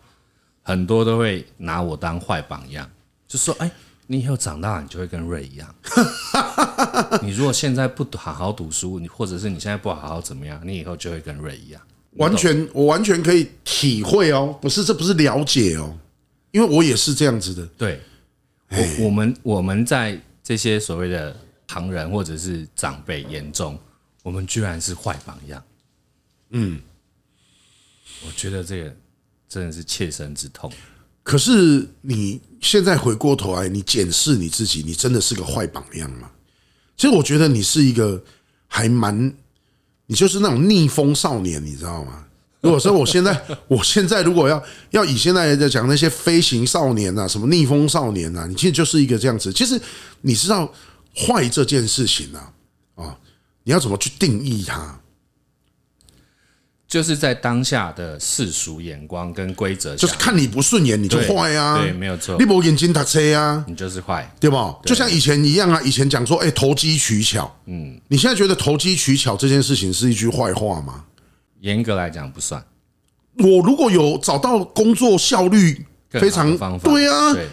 [0.63, 2.89] 很多都会拿我当坏榜样，
[3.27, 3.69] 就说哎。
[4.11, 5.75] 你以后长大，你就会跟瑞一样。
[7.21, 11.79] 你如果现在不好好读书，你或者是你现在不好好怎么样，你以后就会跟瑞一样。
[12.13, 15.95] 完全，我完全可以体会哦，不是，这不是了解哦，
[16.49, 17.63] 因为我也是这样子的。
[17.77, 18.01] 对，
[18.71, 21.35] 我我们我们在这些所谓的
[21.67, 23.77] 旁人或者是长辈眼中，
[24.23, 25.63] 我们居然是坏榜样。
[26.51, 26.82] 嗯，
[28.25, 28.95] 我觉得这个
[29.47, 30.71] 真的是切身之痛。
[31.21, 36.32] 可是你现在回过头来，你检视你自己，你真的是个坏榜样吗？
[36.97, 38.21] 其实我觉得你是一个
[38.67, 39.34] 还蛮，
[40.08, 42.25] 你就是那种逆风少年，你知道吗？
[42.62, 49.53] 如果说我现在， 我现在如果要要以现在在讲那些飞行少年啊，什么逆风少年啊，你其实就是一个这样子。
[49.53, 49.79] 其实
[50.21, 50.69] 你知道
[51.15, 52.53] 坏这件事情啊，啊，
[53.69, 54.99] 你要怎么去定义它？
[56.88, 62.36] 就是在当下的世俗眼光跟规则，就是看你不顺眼你就坏啊，对，没有错。
[62.39, 64.75] 你没眼睛打车啊，你就是坏，对吧？
[64.86, 71.05] 就像以前一样啊，以前讲说，哎，投机取巧，嗯，你现在觉得投机取巧这件事情是一句坏话吗？
[71.60, 72.65] 严格来讲不算。
[73.38, 77.47] 我如果有找到工作效率非常对啊，对，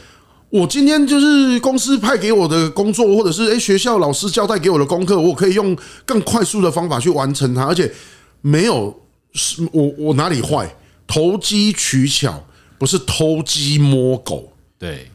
[0.50, 7.92] 我今天就是公司派给我的工作，或者是哎学校老师交代给我的功课，我可以用更快速的方法去完成它，而且
[8.40, 9.02] 没有。
[9.38, 10.74] 是我我哪里坏？
[11.06, 12.42] 投机取巧
[12.78, 15.10] 不是偷鸡摸狗，对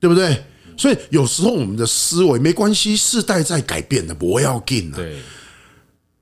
[0.00, 0.42] 对不对？
[0.74, 4.96] 所以有时候我们的思维没关系，世代在改变的，不要紧啊。
[4.96, 5.18] 对，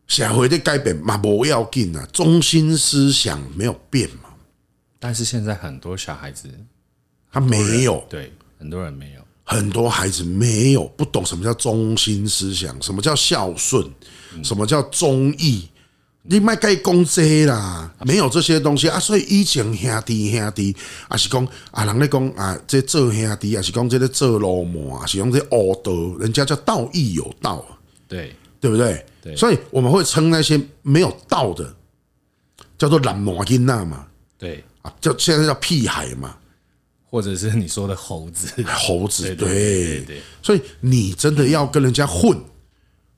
[0.09, 2.05] 社会的改变嘛，不要紧啊。
[2.13, 4.31] 中心思想没有变嘛。
[4.99, 6.49] 但是现在很多小孩子
[7.31, 13.85] 他没有，对，很多人没有，很多孩子没有不懂什么叫中心思想，什么叫孝顺，
[14.43, 15.69] 什么叫忠义。
[16.23, 20.75] 你卖该讲这啦，没有这些东西啊，所以以前兄弟兄弟，
[21.09, 27.65] 啊是讲啊，人咧讲啊，这做兄弟，啊是讲这个做老母啊，是讲这恶道，人家叫道义有道，
[28.09, 28.35] 对。
[28.59, 29.05] 对不对？
[29.23, 31.73] 对，所以我们会称那些没有道的
[32.79, 34.07] 叫做懒魔囡仔嘛，
[34.39, 34.65] 对。
[34.81, 36.37] 啊，叫现在叫屁孩嘛，
[37.09, 42.37] 或者是你说的猴子，猴子，对对所以你真的要跟人家混，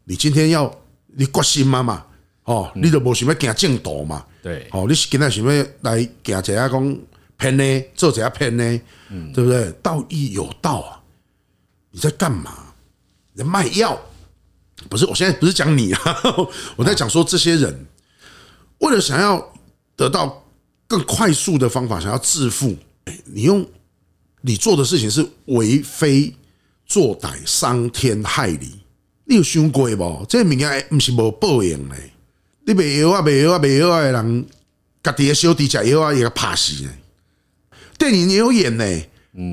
[0.04, 0.72] 你今天要
[1.06, 2.04] 你决心嘛嘛，
[2.44, 6.98] 哦，你都无想要行正道嘛，对，哦，你是今天想要来行一下讲
[7.38, 9.72] 骗呢，做一下骗呢，嗯，对不对？
[9.82, 11.00] 道义有道啊，
[11.90, 12.74] 你在干嘛？
[13.32, 13.98] 你在卖药？
[14.90, 16.00] 不是，我现在不是讲你啊，
[16.76, 17.86] 我在讲说这些人
[18.78, 19.52] 为了想要
[19.96, 20.44] 得到
[20.86, 22.76] 更快速的方法，想要致富，
[23.24, 23.66] 你用。
[24.40, 26.34] 你做的事情是为非
[26.86, 28.70] 作歹、伤天害理，
[29.24, 30.24] 你有想过无？
[30.28, 31.96] 这物件不是无报应的。
[32.64, 34.46] 你卖药啊、卖药啊、卖药的人，
[35.02, 36.90] 家己的小弟吃药啊，也要怕死呢。
[37.98, 38.84] 电影也有演呢，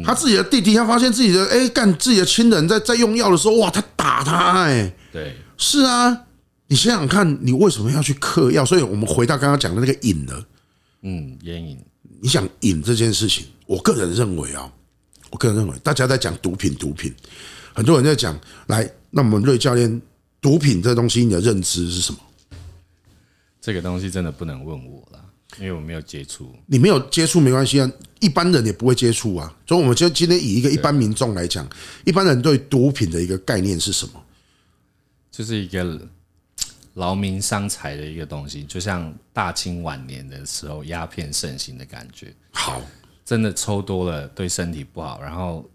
[0.04, 6.24] 他自己的弟弟，他发现自己的哎，干自己的亲人在在用药的时候，哇，他打他哎，对，是啊。
[6.68, 8.66] 你想想看，你为什么要去嗑药？
[8.66, 10.46] 所以我们回到刚刚讲的那个瘾了，
[11.04, 11.78] 嗯，烟瘾。
[12.22, 14.72] 你想瘾这件事情，我个人认为啊。
[15.32, 17.14] 我个人认为，大家在讲毒品，毒品，
[17.74, 18.40] 很多人在讲。
[18.68, 20.02] 来，那我们瑞教练，
[20.40, 22.20] 毒品这东西，你的认知是什么？
[23.60, 25.26] 这个东西真的不能问我了，
[25.60, 26.56] 因为我没有接触。
[26.68, 29.54] 你没有接触没关系啊，一般人也不会接触啊。
[29.68, 31.68] 所以，我们就今天以一个一般民众来讲，
[32.06, 34.24] 一般人对毒品的一个概念是什么？
[35.32, 36.00] 就是一个
[36.94, 42.34] 劳民伤财的一个东西，就像大清晚年的时候鸦片盛行的感觉。
[42.52, 42.82] 好。
[43.26, 45.68] 真的抽多了对身体不好，然后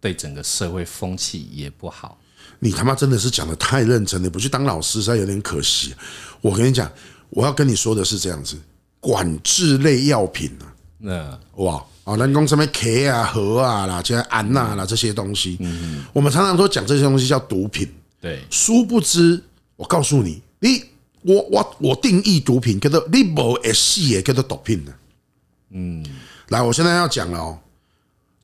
[0.00, 2.18] 对整个社会风气也不好。
[2.58, 5.94] 你他妈真的是讲的太认真了，你不去当老师实在有点可惜。
[6.40, 6.90] 我跟你讲，
[7.28, 8.56] 我要跟你说的是这样子，
[8.98, 17.86] 管制类药品啊，那哇啊，人工什么 K 啊、和啊啦、这些胺呐啦这些东西，嗯，我们常常都讲这些东西叫毒品，
[18.18, 19.40] 对，殊不知，
[19.76, 20.82] 我告诉你，你
[21.20, 24.92] 我我我定义毒品叫做你无会死的叫做毒品呢，
[25.70, 26.04] 嗯。
[26.48, 27.58] 来，我现在要讲了哦，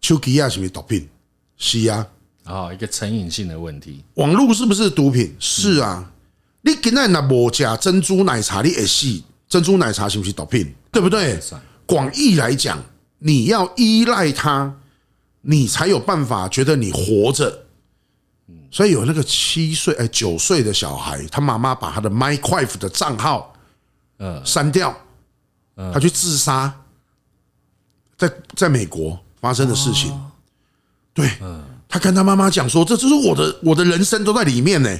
[0.00, 1.08] 手机啊，是不是毒品？
[1.56, 2.06] 是啊，
[2.44, 4.04] 哦，一个成瘾性的问题。
[4.14, 5.34] 网络是不是毒品？
[5.38, 6.10] 是啊。
[6.62, 10.74] 你今天那无加珍珠奶茶，你也是珍珠奶茶是不是毒品？
[10.90, 11.38] 对不对？
[11.86, 12.82] 广义来讲，
[13.18, 14.74] 你要依赖它，
[15.42, 17.64] 你才有办法觉得你活着。
[18.70, 23.54] 所以有那个七岁哎九岁的小孩，他妈妈把他的 Minecraft 的账号
[24.16, 24.94] 呃删掉，
[25.76, 26.74] 他去自杀。
[28.16, 30.18] 在在美国发生的事情，
[31.12, 31.30] 对，
[31.88, 34.90] 他跟他妈妈讲说：“这就是我的我的人生都在里面呢。”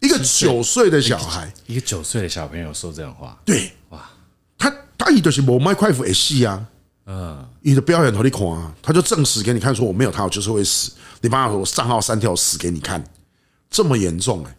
[0.00, 4.10] 一个九岁的小孩，一个九岁的小朋友说这样话，对，哇，
[4.58, 6.66] 他他一就是我麦快夫也戏啊，
[7.06, 10.92] 嗯，你的表演头你看啊，他就证实给你看，说我没有他，我就是会死。
[11.20, 13.04] 你把我上号删掉，死给你看，
[13.70, 14.56] 这么严重哎，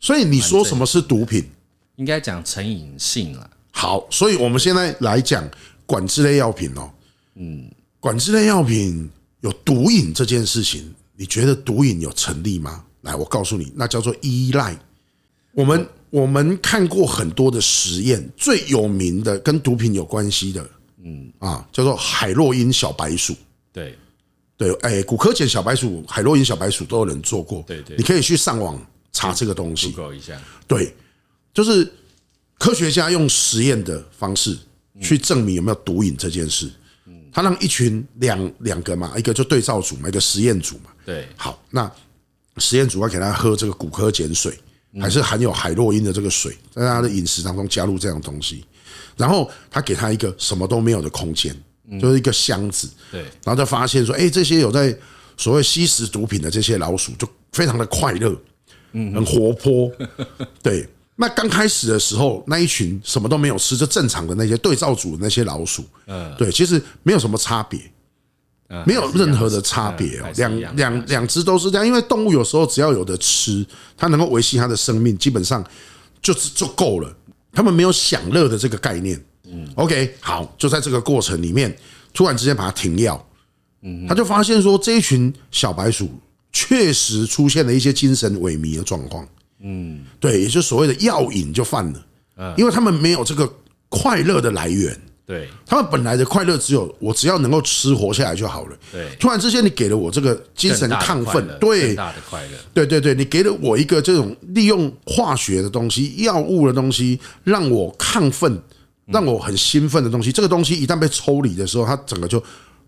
[0.00, 1.48] 所以你说什么是毒品？
[1.96, 3.48] 应该讲成瘾性了。
[3.70, 5.48] 好，所以我们现在来讲。
[5.86, 6.90] 管制类药品哦，
[7.34, 12.84] 嗯，管制类药品有毒瘾这件事情，你觉得毒瘾有成立吗？
[13.02, 14.78] 来，我告诉你，那叫做依赖。
[15.52, 20.70] 我们我们看过很多的实验，最有名的跟毒品有关系的，
[21.04, 23.34] 嗯啊，叫做海洛因小白鼠。
[23.72, 23.96] 对
[24.56, 27.64] 对，哎，骨科碱小白鼠、海洛因小白鼠都有人做过。
[27.66, 28.80] 对对，你可以去上网
[29.12, 29.90] 查这个东西。
[29.90, 30.40] Google 一下。
[30.68, 30.94] 对，
[31.52, 31.92] 就是
[32.58, 34.56] 科学家用实验的方式。
[35.02, 36.70] 去证明有没有毒瘾这件事，
[37.32, 40.90] 他让一群两两个嘛，一个就对照组嘛，一个实验组嘛。
[41.04, 41.90] 对，好，那
[42.58, 44.56] 实验组要给他喝这个骨科碱水，
[45.00, 48.64] 还是含有海洛因的这个水，在他的饮食当中加入这样东西，
[49.16, 51.54] 然后他给他一个什么都没有的空间，
[52.00, 52.88] 就是一个箱子。
[53.10, 54.96] 对，然后就发现说，哎，这些有在
[55.36, 58.36] 所谓吸食毒品的这些老鼠就非常的快乐，
[58.92, 59.90] 嗯，很活泼，
[60.62, 60.88] 对。
[61.22, 67.78] 那刚开始的时候，那一群什么都没有吃，就正常的那些对照组的那些老鼠，嗯，对，其实没有什么差别，
[68.84, 73.64] 没有任何的差别哦，两两两只都是这样，因为动物有时候只要有的吃，
[73.96, 75.64] 它能够维系它的生命，基本上
[76.20, 77.16] 就是就够了。
[77.52, 81.72] 他们没有享乐的这个概念，嗯，OK，好，就在这个过程里面，
[82.12, 83.24] 突然之间把它停药，
[83.82, 86.10] 嗯，他就发现说这一群小白鼠
[86.50, 89.24] 确实出现了一些精神萎靡的状况。
[89.62, 92.06] 嗯，对，也就是所谓的药瘾就犯了，
[92.36, 93.48] 嗯，因为他们没有这个
[93.88, 108.60] 快乐的来源，对，他们本来的快乐只有我只要能够吃活下来就好了，对，突然之间你给了我这个精神亢奋，对，大的快乐，对对对，你给了我一个这种利用化学的东西、药物的东西，让我亢奋，
[109.06, 112.40] 让我很兴奋的东西，这个东西一旦被抽离的时候，它整个就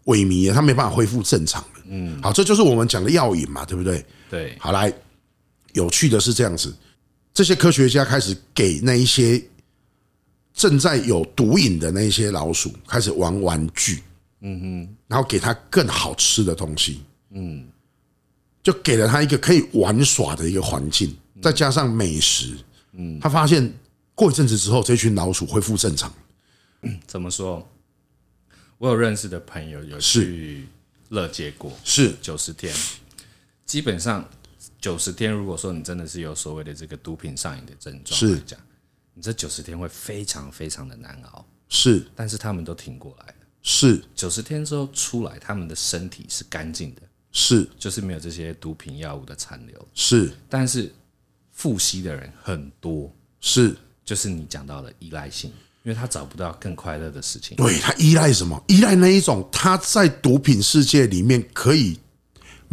[0.07, 4.05] 萎靡了，它没办法恢复正常了，嗯，好，这就是我们讲的药瘾嘛，对不对？
[4.29, 4.93] 对，好来。
[5.75, 6.75] 有趣的是这样子，
[7.33, 9.41] 这些科学家开始给那一些
[10.53, 14.03] 正在有毒瘾的那一些老鼠开始玩玩具，
[14.41, 17.69] 嗯哼，然后给他更好吃的东西，嗯，
[18.63, 22.57] 就给了他一个可以玩耍的一个环境，再加上美食，
[22.93, 23.73] 嗯，他发现
[24.15, 26.13] 过一阵子之后，这群老鼠恢复正常。
[27.07, 27.69] 怎么说？
[28.79, 30.67] 我有认识的朋友有去
[31.09, 32.75] 乐界过，是九十天，
[33.65, 34.29] 基本上
[34.85, 38.39] 九十天，如果说你真的是有所谓的这个毒品上瘾的症状，是。
[38.41, 38.61] 讲
[39.15, 44.05] 你这九十天会非常非常的难熬，是，但是他们都挺过来了，是。
[44.15, 47.01] 九十天之后出来，他们的身体是干净的，
[47.33, 50.93] 是，就是没有这些毒品药物的残留，是，但是
[51.51, 53.11] 复吸的人很多，
[53.41, 53.75] 是，
[54.05, 55.51] 就是你讲到的依赖性。
[55.85, 58.63] 因为他找不到更快乐的事情，对，他依赖什么？
[58.69, 61.99] 依赖那一种他在毒品世界里面可以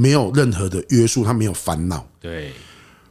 [0.01, 2.03] 没有任何的约束，他没有烦恼。
[2.19, 2.51] 对，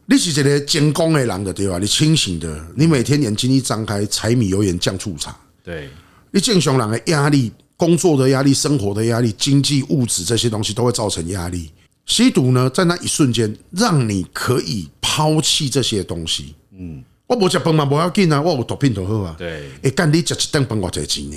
[0.06, 1.78] 你是一个监工的人的对吧？
[1.78, 5.36] 你清醒的，你每天眼睛一张开，柴米油盐酱醋茶。
[5.62, 5.88] 对，
[6.32, 11.70] 你正常人的压力、工作的压力、生活的压力、经济物质这些东西都会造成压力。
[12.06, 16.56] 吸毒呢，在那一瞬间，让你可以抛弃这些东西。
[16.76, 17.04] 嗯。
[17.26, 18.42] 我不吃饭嘛，不要紧啊！
[18.42, 19.36] 我有毒品就好啊。
[19.38, 21.36] 对，哎，干你吃一顿饭我才钱呢？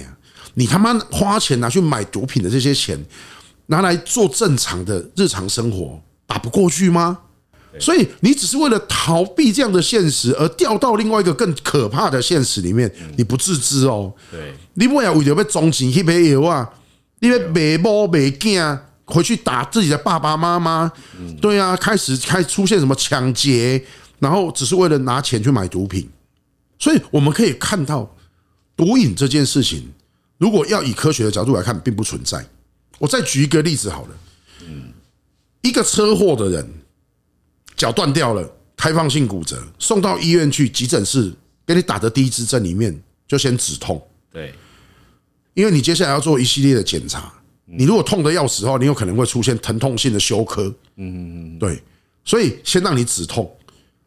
[0.56, 3.00] 你他妈花钱拿去买毒品的这些钱，
[3.74, 7.18] 拿来做正常的日常生活，打不过去吗？
[7.80, 14.14] 所以你只是为了逃避这样的现实，而掉到另外一个更可怕的现实里面，你不自知哦。
[14.30, 16.70] 对，你不要为了要装钱去买药啊，
[17.20, 20.92] 你要卖某卖囝回去打自己的爸爸妈妈。
[21.42, 23.84] 对啊，开始开始出现什么抢劫。
[24.20, 26.08] 然后只是为了拿钱去买毒品，
[26.80, 28.10] 所以我们可以看到
[28.78, 29.92] 毒瘾这件事情，
[30.38, 32.46] 如果要以科学的角度来看，并不存在。
[33.00, 34.18] 我再举一个例子好了，
[34.68, 34.94] 嗯
[35.62, 36.70] 一个车祸的人
[37.76, 41.34] 脚断掉了，开放性骨折，送到医院去急诊室，
[41.66, 44.54] 给你打的第一支针里面就先止痛，对，
[45.54, 47.34] 因为你接下来要做一系列的检查，
[47.66, 50.64] 你如果痛得要死的话，你有可能会出现疼痛性的休克，
[50.96, 51.82] 嗯嗯嗯，对，
[52.26, 53.50] 所以先让你止痛。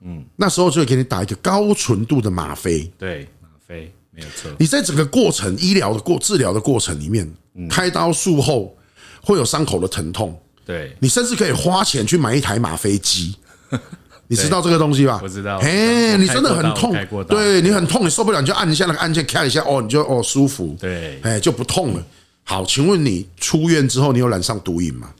[0.03, 2.91] 嗯，那时候就会给你打一个高纯度的吗啡。
[2.99, 4.51] 对，吗啡没有错。
[4.59, 7.31] 你在整个过程医疗的过治疗的过程里面，
[7.69, 8.77] 开刀术后
[9.21, 10.37] 会有伤口的疼痛。
[10.65, 13.37] 对，你甚至可以花钱去买一台吗啡机。
[14.29, 15.21] 你知道这个东西吧？
[15.23, 15.59] 我知道。
[15.59, 16.93] 哎，你真的很痛，
[17.29, 20.77] 对你很痛，你受不了你就按一下那个按键，开一下哦，你就哦舒服。
[20.81, 22.05] 对，哎就不痛了。
[22.43, 25.11] 好，请问你出院之后，你有染上毒瘾吗？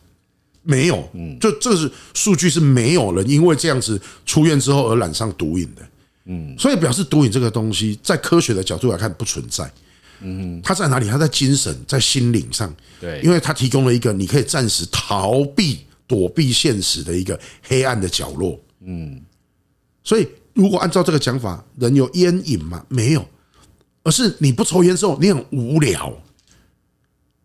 [0.65, 5.83] 没有，嗯，就这是数据是没有人因为这样子出院之后而染上毒瘾的，
[6.27, 9.71] 嗯，所以表示毒瘾这个东西在科学的角度来看不存在，
[10.21, 11.09] 嗯，它在哪里？
[11.09, 19.21] 它在精神，在心灵上，对，因为它提供了一个你可以暂时逃避、躲避现实的一个黑暗的角落，嗯，
[20.03, 22.85] 所以如果按照这个讲法，人有烟瘾吗？
[22.89, 23.25] 没有，
[24.03, 26.13] 而是你不抽烟之后，你很无聊。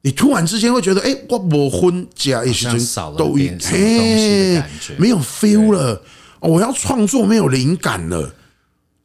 [0.04, 2.68] 你突然之间会觉得，哎，我没婚家一些
[3.16, 4.68] 都一哎，
[4.98, 6.02] 没有 feel 了，
[6.40, 8.34] 我要创作没有灵感了。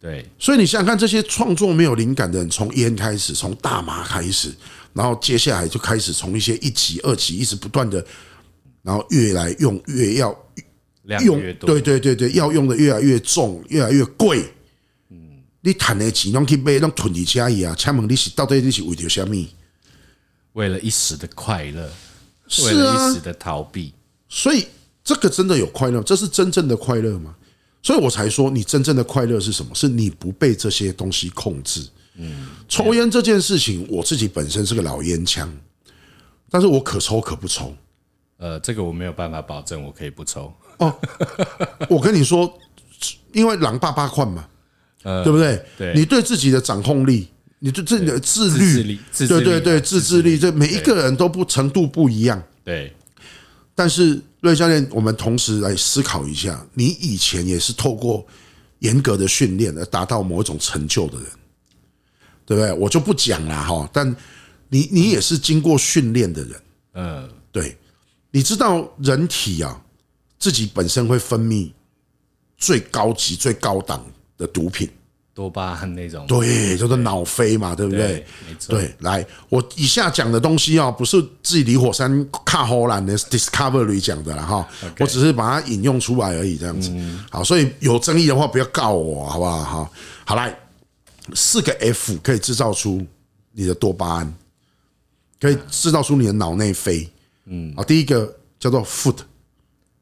[0.06, 4.54] 对，所以你想想看，这些创作没有灵感的人，从烟开始，从大麻开始，
[4.92, 8.06] 然后接下来就开始从一些一级、二级，一直不断的，
[8.82, 10.28] 然后越来用越要
[11.24, 14.44] 用，对对对对，要用的越来越重，越来越贵。
[15.10, 19.34] 嗯，你赚的钱拢去买，拢囤在家里啊，请问你是到底你是为了什么？
[20.52, 21.90] 为了一时的快乐，
[22.62, 23.92] 为了一时的逃避，
[24.28, 24.68] 所以
[25.02, 26.00] 这个真的有快乐？
[26.04, 27.34] 这是真正的快乐吗？
[27.86, 29.72] 所以我才说，你真正的快乐是什么？
[29.72, 31.86] 是你不被这些东西控制。
[32.16, 35.48] 嗯，抽烟这件事情，我自己本身是个老烟枪，
[36.50, 37.72] 但是我可抽可不抽。
[38.38, 40.52] 呃，这个我没有办法保证，我可以不抽。
[40.78, 40.92] 哦，
[41.88, 42.52] 我跟你说，
[43.32, 44.48] 因为狼爸爸宽嘛，
[45.04, 45.64] 呃，对不对？
[45.78, 47.28] 对，你对自己的掌控力。
[47.60, 52.42] 你对自己的自律，对对对，自制力，这每一个人都不程度不一样。
[52.64, 52.92] 对，
[53.76, 58.24] 但是瑞教练，我们同时来思考一下，你以前也是透过
[58.78, 61.26] 严格的训练而达到某一种成就的人，
[62.46, 62.72] 对不对？
[62.74, 63.90] 我就不讲了哈。
[63.92, 64.14] 但
[64.68, 66.62] 你你也是经过训练的人，
[66.94, 67.76] 嗯，对，
[68.30, 69.82] 你知道人体啊，
[70.38, 71.70] 自己本身会分泌
[72.56, 74.04] 最高级、最高档
[74.38, 74.88] 的毒品。
[75.36, 78.24] 多巴胺那种，对，叫做脑啡嘛，对不对？
[78.48, 78.74] 没错。
[78.74, 84.66] 对，来，我以下讲的东西啊，不是自己离火山卡荷兰的 Discovery 讲的了哈，
[84.98, 86.90] 我只是把它引用出来而已，这样子。
[87.28, 89.62] 好，所以有争议的话，不要告我，好不好？
[89.62, 89.92] 好，
[90.24, 90.58] 好来，
[91.34, 93.06] 四个 F 可以制造出
[93.52, 94.34] 你的多巴胺，
[95.38, 97.06] 可以制造出你的脑内啡。
[97.44, 99.18] 嗯，啊，第一个叫做 Food，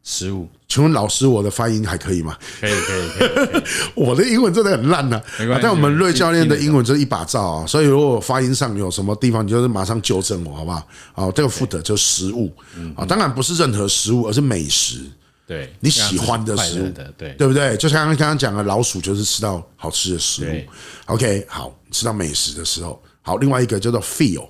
[0.05, 0.49] 十五。
[0.75, 2.37] 请问老师，我的发音还可以吗？
[2.61, 3.63] 可以，可以，可以。
[3.95, 5.57] 我的英文真的很烂呢、啊。
[5.63, 10.89] 但我们瑞教练的英文就是一把照啊，所以如果发音上有什么地方，你就是马上纠正我，好不好？
[11.13, 12.53] 好，这个 food 就食物
[12.97, 15.03] 啊，当然不是任何食物，而是美食。
[15.47, 17.77] 对，你喜欢的食物，对对不对？
[17.77, 20.73] 就像刚刚讲的，老鼠就是吃到好吃的食物。
[21.13, 24.49] OK，好，吃到美食的时候，好，另外一个叫做 feel，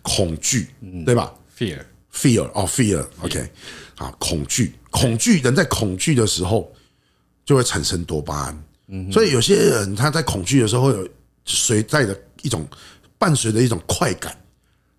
[0.00, 0.70] 恐惧，
[1.04, 3.50] 对吧？fear，fear，哦，fear，OK。
[4.02, 6.70] 啊，恐惧，恐惧，人在恐惧的时候
[7.44, 11.08] 就会产生多巴胺，嗯所以有些人他在恐惧的时候会有
[11.44, 12.66] 随带的一种
[13.16, 14.36] 伴随的一种快感，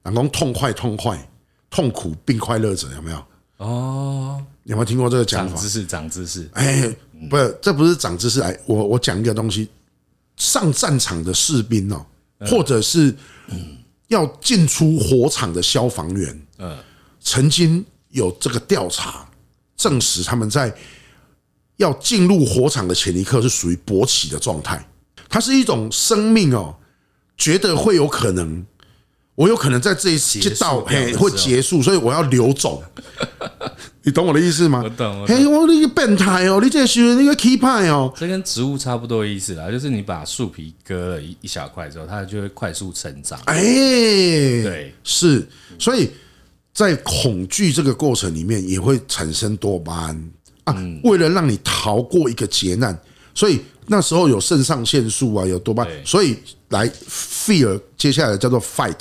[0.02, 1.30] 然后痛快痛快，
[1.70, 3.26] 痛苦并快乐着，有没有？
[3.58, 5.56] 哦，有没有听过这个讲法？
[5.56, 6.50] 长知识，长知识。
[6.54, 6.96] 哎，
[7.30, 8.40] 不是，这不是长知识。
[8.40, 9.70] 哎，我我讲一个东西，
[10.38, 12.06] 上战场的士兵哦，
[12.40, 13.14] 或者是
[14.08, 16.78] 要进出火场的消防员，嗯，
[17.20, 17.86] 曾经。
[18.14, 19.28] 有这个调查
[19.76, 20.74] 证实，他们在
[21.78, 24.88] 要进入火场的前一刻是属于勃起的状态。
[25.28, 26.76] 它是一种生命哦，
[27.36, 28.64] 觉得会有可能，
[29.34, 32.84] 我有可能在这一次到嘿会结束，所以我要留种。
[34.06, 34.82] 你懂我的意思吗？
[34.84, 35.26] 我懂。
[35.26, 43.40] 嘿，我那个变态哦，你这是那个 key 派哦，这跟植物差不多意思啦，就是你把树皮割了一一小块之后，它就会快速成长。
[43.46, 45.48] 哎，对，是，
[45.80, 46.12] 所以。
[46.74, 50.32] 在恐惧这个过程里面，也会产生多巴胺
[50.64, 50.76] 啊。
[51.04, 53.00] 为了让你逃过一个劫难，
[53.36, 56.06] 所以那时候有肾上腺素啊，有多巴胺。
[56.06, 56.38] 所以
[56.70, 58.98] 来 fear，接下来叫做 fight。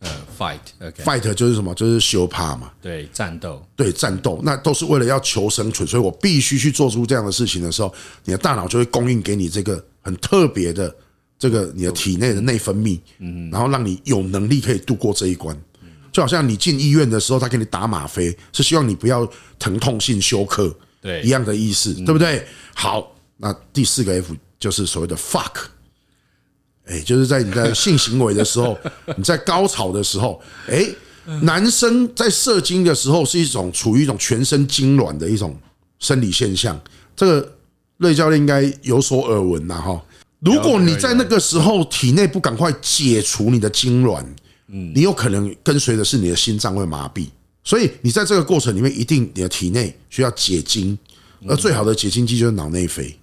[0.00, 1.72] 呃，fight，fight 就是什么？
[1.76, 2.72] 就是羞怕嘛。
[2.80, 3.64] 对，战斗。
[3.76, 5.86] 对，战斗，那都是为了要求生存。
[5.86, 7.94] 所以我必须去做出这样的事情的时候，
[8.24, 10.92] 你的大脑就会供应给你这个很特别的
[11.38, 15.56] 这个你的体内的内分泌，嗯，然后让你有能力可以度过这一关。
[16.12, 19.26] 就好像你进医院的时候，他给你打吗啡，是希望你不要
[19.58, 22.46] 疼痛性休克，对，一样的意思，对不对？
[22.74, 25.64] 好，那第四个 F 就是所谓的 fuck，
[26.84, 28.78] 哎，就是在你在性行为的时候，
[29.16, 30.86] 你在高潮的时候，哎，
[31.40, 35.58] 男生在射精的时候是一种处于一种全身痉挛的一种
[35.98, 36.78] 生理现象，
[37.16, 37.56] 这个
[37.96, 40.02] 瑞教练应该有所耳闻呐哈。
[40.40, 44.02] 如果你在那个时候体内不赶快解除你的痙
[44.72, 44.92] 攣。
[44.94, 47.28] 你有可能跟随的是你的心脏会麻痹，
[47.62, 50.98] 所以你在这个过程里面，一定你的体内需要解精，
[51.46, 53.16] 而最好的解精剂就是脑内啡。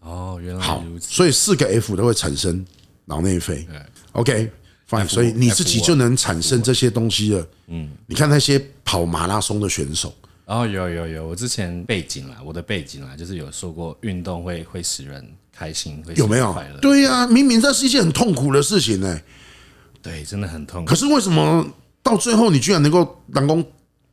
[0.00, 2.64] 哦，原来好，所以四个 F 都会产生
[3.06, 3.66] 脑内啡。
[4.12, 7.48] OK，fine，所以你自己就能产生这些东西了。
[7.66, 10.14] 嗯，你看那些跑马拉松的选手，
[10.44, 16.54] 哦，有有有，我之前背景啦，我的背景啦，就是有说过运动会会使人开心，会有没有？
[16.80, 19.20] 对呀，明明这是一件很痛苦的事情呢。
[20.06, 20.84] 对，真的很痛。
[20.84, 21.66] 可是为什么
[22.02, 23.62] 到最后你居然能够能够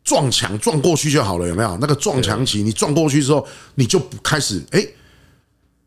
[0.03, 1.47] 撞墙撞过去就好了？
[1.47, 2.63] 有没有那个撞墙期？
[2.63, 4.85] 你撞过去之后，你就开始哎，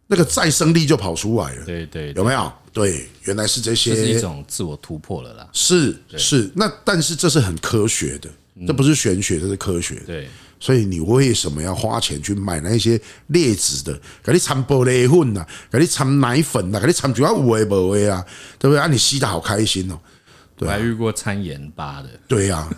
[0.07, 1.65] 那个再生力就跑出来了。
[1.65, 2.53] 对对，有没有？
[2.73, 5.49] 对，原来是这些，是一种自我突破了啦。
[5.53, 8.31] 是是，那但是这是很科学的，
[8.67, 9.95] 这不是玄学，这是科学。
[10.07, 10.29] 对，
[10.59, 14.01] 所以你为什么要花钱去买那些劣质的？
[14.23, 18.25] 给你掺玻璃粉呐，给你掺奶粉呐，给你掺主要五味不味啊？
[18.59, 18.81] 对不对？
[18.81, 19.99] 啊，你吸的好开心哦。
[20.59, 22.09] 我还遇过掺盐巴的。
[22.27, 22.69] 对呀，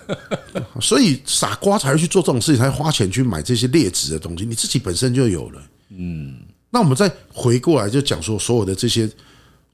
[0.81, 4.45] 所以傻瓜才会去做这种事情，才花钱去买这些劣质的东西。
[4.45, 5.63] 你自己本身就有了。
[5.91, 6.39] 嗯，
[6.71, 9.09] 那我们再回过来就讲说，所有的这些。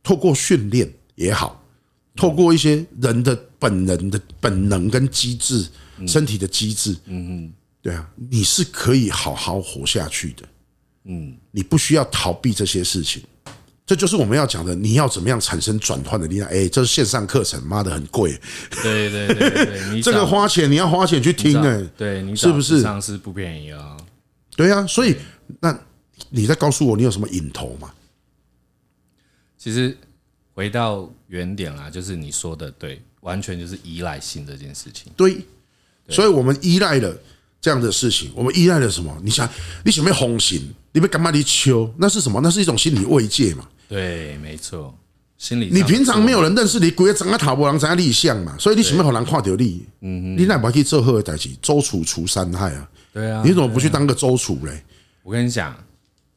[0.06, 1.64] 透过训练也好，
[2.14, 5.66] 透过一些人的本能的本能跟机制，
[6.06, 7.52] 身体的机制，嗯嗯，
[7.84, 10.42] 对啊，你是可以好好活下去的，
[11.04, 13.22] 嗯，你不需要逃避这些事情，
[13.84, 16.48] 这就是我们要讲的，你要怎么样产生转换的力量？
[16.48, 18.40] 哎，这是线上课程，妈的很贵，
[18.82, 22.80] 对对对对， 这个花钱你要花钱去听哎，对，你是不是？
[22.80, 23.94] 上是不便宜啊，
[24.56, 25.14] 对啊，所以
[25.60, 25.78] 那
[26.30, 27.92] 你在告诉我，你有什么瘾头吗？
[29.58, 29.94] 其实
[30.54, 35.12] 回到原点啦，就是你说的对，完全就是依赖性这件事情。
[35.14, 35.44] 对，
[36.08, 37.14] 所以我们依赖了
[37.64, 39.10] 这样的事情，我们依赖了什么？
[39.22, 39.48] 你想，
[39.86, 41.30] 你想要红心，你被干嘛？
[41.30, 42.38] 你求那是什么？
[42.42, 43.66] 那是一种心理慰藉嘛？
[43.88, 44.94] 对，没错，
[45.38, 45.70] 心理。
[45.72, 48.54] 你平常没有人认识你，鬼整个塔博人怎样立相嘛？
[48.58, 52.86] 所以你想要好人看到你，嗯，你那不去做好的代志，周楚除三害啊？
[53.14, 54.84] 对啊，你怎么不去当个周楚嘞？
[55.22, 55.74] 我跟你讲，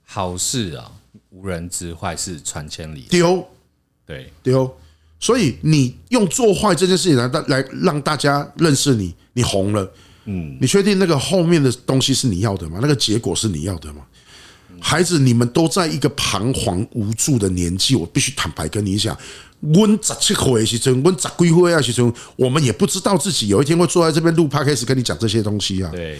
[0.06, 0.90] 好事啊。
[1.30, 3.02] 无人知，坏事传千里。
[3.10, 3.46] 丢，
[4.06, 4.74] 对丢，
[5.20, 9.92] 所以你用做坏这件事情来来让大家认识你，你红了，
[10.28, 12.78] 嗯，你确定那个后面的东西是你要的吗？
[12.82, 14.02] 那个结果是你要的吗？
[14.80, 19.18] 孩子，你们都在一个彷徨无助的年纪，我必须坦白跟你讲，
[19.62, 25.90] 温十七岁的时候，我十归回啊时候，我们也不知道自己有一天会坐在这边录 podcast 跟你讲这些东西啊。
[25.92, 26.20] 对。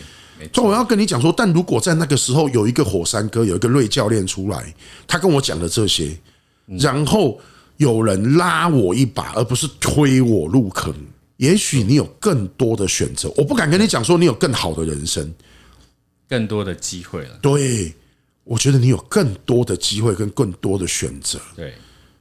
[0.54, 4.74] 所以我要跟你讲说，但如果在那个时候有一个火山哥，有一个瑞教练出来，
[5.08, 6.16] 他跟我讲了这些，
[6.80, 7.40] 然后
[7.78, 10.94] 有人拉我一把，而不是推我入坑，
[11.38, 13.32] 也许你有更多的选择。
[13.38, 15.34] 我不敢跟你讲说你有更好的人生，
[16.28, 17.40] 更多的机会了。
[17.42, 17.94] 对，
[18.44, 21.40] 我觉得你有更多的机会跟更多的选择。
[21.56, 21.74] 对，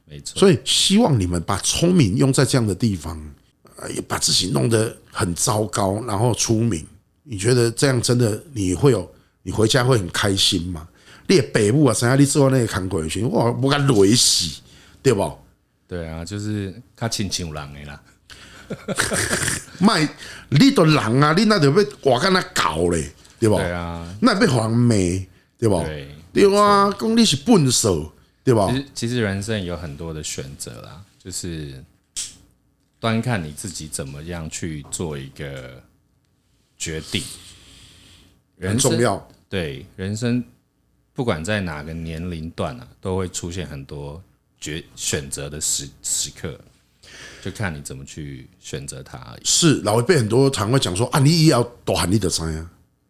[0.05, 0.39] 没错。
[0.39, 3.21] 所以希望你们把聪明用在这样的地方，
[3.93, 6.85] 也把自己弄得很糟糕，然后出名。
[7.23, 9.11] 你觉得这样真的你会有？
[9.43, 10.85] 你回家会很开心吗？
[11.27, 14.59] 列北部啊，剩下你做那个看鬼群，哇，我敢雷死，
[15.01, 15.37] 对不？
[15.87, 18.03] 对啊，就是他亲像人的啦。
[19.79, 20.07] 卖
[20.49, 23.55] 你都人啊，你那得被我跟他搞嘞，对不？
[23.57, 25.81] 对啊，那被黄梅，对不？
[25.83, 28.11] 对，对啊，讲你是笨手，
[28.43, 28.67] 对吧？
[28.71, 31.83] 其实其实人生有很多的选择啦，就是
[32.99, 35.83] 端看你自己怎么样去做一个。
[36.79, 37.23] 决定，
[38.61, 39.27] 很重要。
[39.49, 40.43] 对人生，
[41.11, 44.21] 不管在哪个年龄段啊，都会出现很多
[44.59, 46.55] 决选择的时时刻，
[47.43, 49.41] 就看你怎么去选择它而已。
[49.43, 52.69] 是老一辈很多常会讲说啊，你也要多喊你的知啊，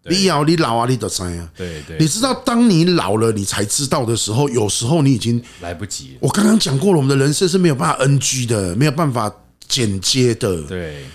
[0.09, 1.49] 你要你老啊，你的知啊。
[1.55, 6.17] 对对，你知道，当你老了，你才知道的时候，有时候你已经来不及。
[6.19, 9.33] 我刚刚讲过了，我们的人生是没有办法 NG 的，没有办法
[9.67, 10.61] 剪接的。
[10.63, 11.05] 对。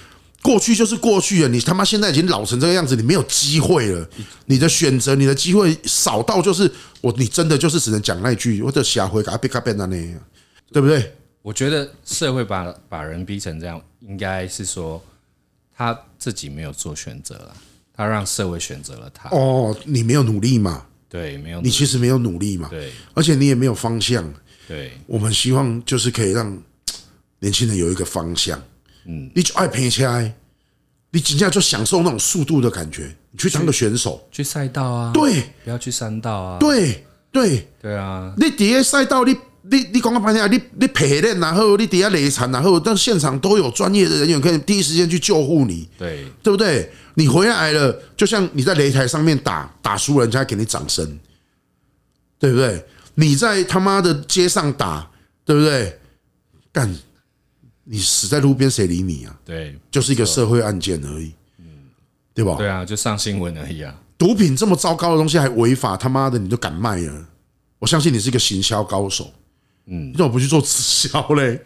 [0.43, 4.05] 过去就是过去了，你他妈现在已经老成这个样子，你没有机会了。
[4.47, 6.69] 你的选择，你的机会少到就是
[7.01, 10.21] 我，你真的就是只能讲那句，或者下回给他变变那样，
[10.73, 11.15] 对不对？
[11.43, 15.03] 我觉得社会把把人逼成这样，应该是说
[15.77, 17.57] 他自己没有做选择了，
[17.93, 19.29] 他让社会选择了他。
[19.31, 20.87] 哦，你没有努力嘛？
[21.09, 21.61] 对，没有。
[21.61, 22.69] 你其实没有努力嘛？
[22.71, 24.33] 对，而且你也没有方向。
[24.69, 26.63] 对，我们希望就是可以让
[27.41, 28.63] 年轻人有一个方向。
[29.05, 30.33] 嗯，你就爱拼车，
[31.11, 33.15] 你尽量就享受那种速度的感觉。
[33.33, 38.33] 你去当个选手，去赛道啊，对，不要去山道啊，对对对啊。
[38.39, 46.91] 你底下赛道，你你你讲个半天，你你陪练然后你底下累残然后，但现场都有专业的人员可以第一时间去救护你，对对不对？
[47.15, 51.19] 你回来了，就像你在擂台上面打打输，人家给你掌声，
[52.39, 52.85] 对不对？
[53.15, 55.11] 你在他妈的街上打，
[55.45, 55.99] 对不对？
[56.73, 56.95] 干。
[57.85, 59.37] 你死在路边，谁理你啊？
[59.45, 61.67] 对，就是一个社会案件而已，嗯，
[62.33, 62.55] 对吧？
[62.57, 63.93] 对啊，就上新闻而已啊。
[64.17, 67.27] 毒品这么糟糕的东西还违法，他妈的你都敢卖了？
[67.81, 69.33] 我相信你是一个行销高手，
[69.87, 71.61] 嗯，你怎么不去做直销嘞？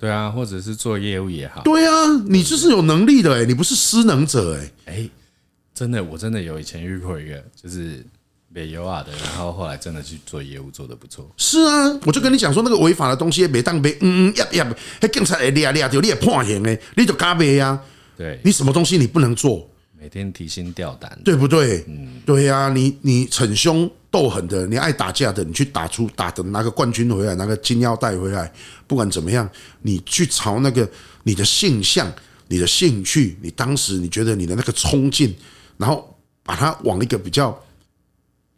[0.00, 1.62] 对啊，或者是做业务也好。
[1.62, 1.92] 对啊，
[2.26, 5.10] 你就是有能力的哎，你不是失能者哎，哎，
[5.74, 8.04] 真的，我真的有以前遇过一个，就是。
[8.54, 11.26] 没有啊的，然后后来真的去做业务，做的不错。
[11.38, 17.80] 是啊，我就跟你讲说，那个违法的东西别当别，嗯嗯，呀呀，那警察来抓抓掉，你也判刑的，你就加倍啊。
[18.14, 19.66] 对，你什么东西你不能做？
[20.02, 21.84] 每天提心吊胆，对不对？
[21.86, 28.52] 嗯，对呀，你你逞凶斗狠的，你爱打架的，你去打出打的拿个冠军回来，拿个金腰带回来，
[28.88, 29.48] 不管怎么样，
[29.82, 30.90] 你去朝那个
[31.22, 32.12] 你的性向、
[32.48, 35.32] 你的兴趣，你当时你觉得你的那个冲劲，
[35.76, 37.56] 然后把它往一个比较。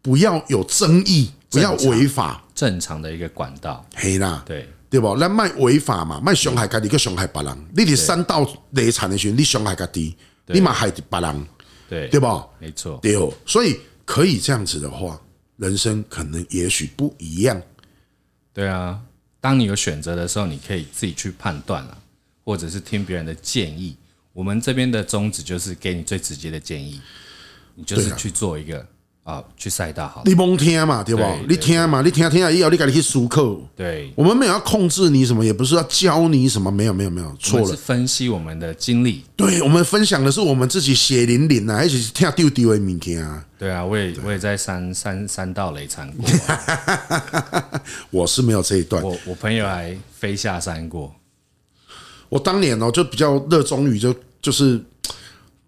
[0.00, 3.82] 不要有争议，不要违法，正常的一个管道。
[3.94, 5.16] 嘿啦，对对不？
[5.16, 7.58] 那卖违法嘛，卖伤害家己，个伤害别人。
[7.74, 10.14] 你伫三道雷产的时候，你伤害家己，
[10.46, 11.46] 你嘛害别人，
[11.88, 12.46] 对对吧？
[12.58, 13.32] 没错，对哦。
[13.46, 15.20] 所以可以这样子的话，
[15.56, 17.60] 人生可能也许不一样。
[18.52, 19.00] 对啊，
[19.40, 21.98] 当你有选择的时候，你可以自己去判断了，
[22.44, 23.96] 或者是听别人的建议。
[24.32, 27.00] 我们这边的宗旨就是给你最直接的建议，
[27.74, 28.86] 你就是去做一个。
[29.24, 31.22] 啊，去赛道好，你甭听嘛，对不？
[31.48, 33.56] 你听嘛，你听听以后，你赶紧去思考。
[33.74, 37.66] 对，我们没有要控制你什么，也不是要教你什么，没有，没有，没有，错了。
[37.66, 39.24] 是分析我们的经历。
[39.34, 43.42] 对，我们分享的是我们自己血淋淋啊，而且是听丢丢的物件啊。
[43.58, 46.28] 对啊，我也我也在三三三道雷残过。
[48.10, 51.10] 我是没有这一段，我我朋友还飞下山过。
[52.28, 54.78] 我当年哦，就比较热衷于就就是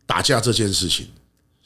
[0.04, 1.06] 打架这件事情。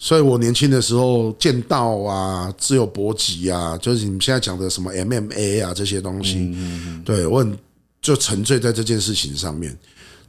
[0.03, 6.57] 所以我年轻的时候剑道啊、自由搏击啊，就是你们现在讲的什么 MMA 啊这些东西，
[7.05, 7.59] 对我很
[8.01, 9.77] 就沉醉在这件事情上面，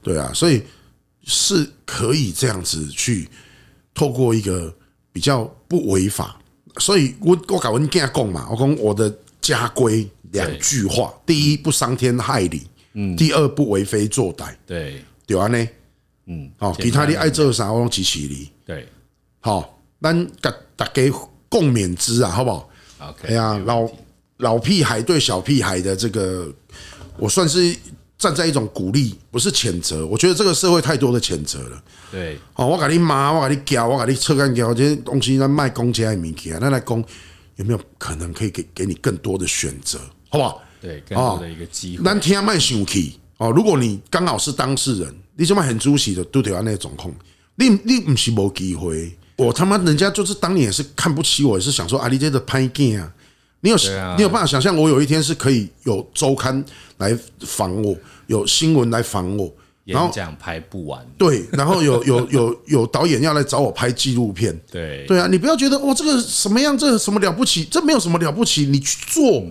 [0.03, 0.61] 对啊，所以
[1.23, 3.29] 是可以这样子去
[3.93, 4.75] 透过一个
[5.13, 6.37] 比较不违法，
[6.77, 15.65] 所以我我敢问跟他讲嘛，我讲我的家规两句话：第一不伤天害理，嗯，第二不为非作歹，对，对啊呢，
[16.25, 18.85] 嗯，哦，其他你爱做啥我拢支持你，对。
[19.41, 21.01] 好，咱大大家
[21.49, 22.69] 共勉之啊，好不好
[22.99, 23.27] ？OK。
[23.27, 23.89] 哎呀，老
[24.37, 26.47] 老屁孩对小屁孩的这个，
[27.17, 27.75] 我算是
[28.17, 30.05] 站在一种鼓励，不是谴责。
[30.05, 31.83] 我觉得这个社会太多的谴责了。
[32.11, 37.03] 对，哦，我给你骂，我给你教，我给你扯干教，这些东西在卖公家的名气啊，那来公
[37.55, 40.61] 有没有可能可以给给你更多的选择，好不好？
[40.79, 42.03] 对，更多的一个机会。
[42.03, 47.11] 咱听卖生气哦，如果你刚好是当事人，你怎么很主席的都得要那种控，
[47.55, 49.17] 你你不是没机会。
[49.35, 53.11] 我他妈人家就是当年也是看不起我，也是想说啊，你这个拍镜啊。
[53.63, 53.77] 你有
[54.17, 56.65] 你有办法想象，我有一天是可以有周刊
[56.97, 59.53] 来访我，有新闻来访我，
[59.85, 65.05] 然后这样拍不完，对，然后有有有有导演要来找我拍纪录片， 对。
[65.05, 69.43] 对啊，你不要觉得哦，这个什么样，这个什么了不起，这没有什么了不起，你去做，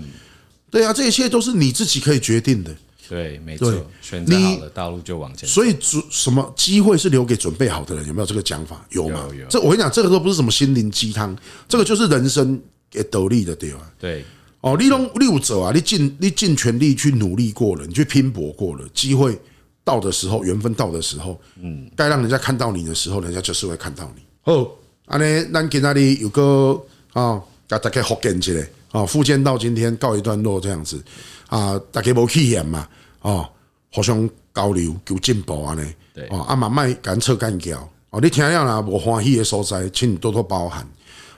[0.72, 2.74] 对啊，这一切都是你自己可以决定的，
[3.10, 8.86] 对，没错，选择好了道路就往前，所以准什么机会是留给准备好的人，有没有这个讲法？
[8.90, 9.28] 有吗？
[9.48, 11.36] 这我跟你讲，这个都不是什么心灵鸡汤，
[11.68, 12.58] 这个就是人生。
[12.92, 13.80] 给得力的地方？
[14.00, 14.24] 对
[14.62, 19.38] 哦，你拢你有做啊，你尽你尽全力去努力过了，你去拼搏过了，机会
[19.84, 24.22] 到的时候，缘分到的时候，嗯，该让人家看到你的时候，人家就是会看到你。
[24.52, 24.68] 哦，
[25.06, 26.82] 安尼咱今那里有个
[27.12, 31.00] 啊，大家福建起来啊，福建到今天告一段落这样子
[31.46, 32.88] 啊，大家无气焰嘛，
[33.22, 33.48] 哦，
[33.92, 37.78] 互相交流求进步安尼，对啊，阿妈卖干扯干叫
[38.10, 40.86] 哦，你听了啦，无欢喜的所在，请你多多包涵。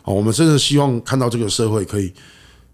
[0.04, 2.12] 哦，我们真的希望看到这个社会可以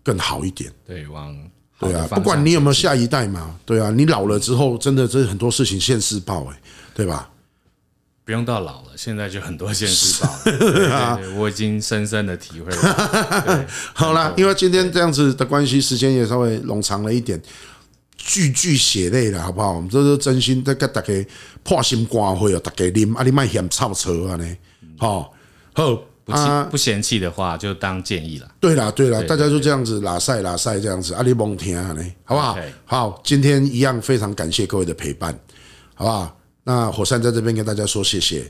[0.02, 0.72] 更好一点。
[0.86, 1.36] 对，往
[1.78, 6.60] 对啊，不管你有没有下一代嘛，对啊，你老了之后，真的这很多事情现世报哎，
[6.94, 7.28] 对吧？
[8.24, 11.18] 不用到老了，现在就很多现世报。
[11.36, 13.66] 我已经深深的体会了。
[13.94, 17.40] 好啦，因为今天这样子的关系，时间也稍微冗长了一点，
[18.18, 19.72] 句句血泪了，好不好？
[19.72, 21.14] 我们这是真心在跟大家
[21.62, 24.56] 破心肝灰哦，大家啉啊，你卖嫌臭车啊呢？
[24.98, 25.32] 好，
[25.72, 26.02] 好。
[26.28, 28.46] 啊，不嫌弃的话就当建议了。
[28.60, 32.58] 对啦，对啦，大家就这样子拉赛拉赛这样子，阿里蒙听啊，好不好？
[32.84, 35.32] 好，今天一样非常感谢各位的陪伴，
[35.94, 36.38] 好不好？
[36.64, 38.44] 那火山在这边跟大家说谢谢，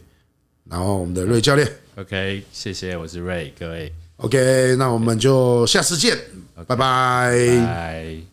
[0.68, 6.18] 然后我们的瑞教练，OK，谢谢，我是瑞，各位，OK，那我们就下次见，
[6.66, 8.27] 拜拜。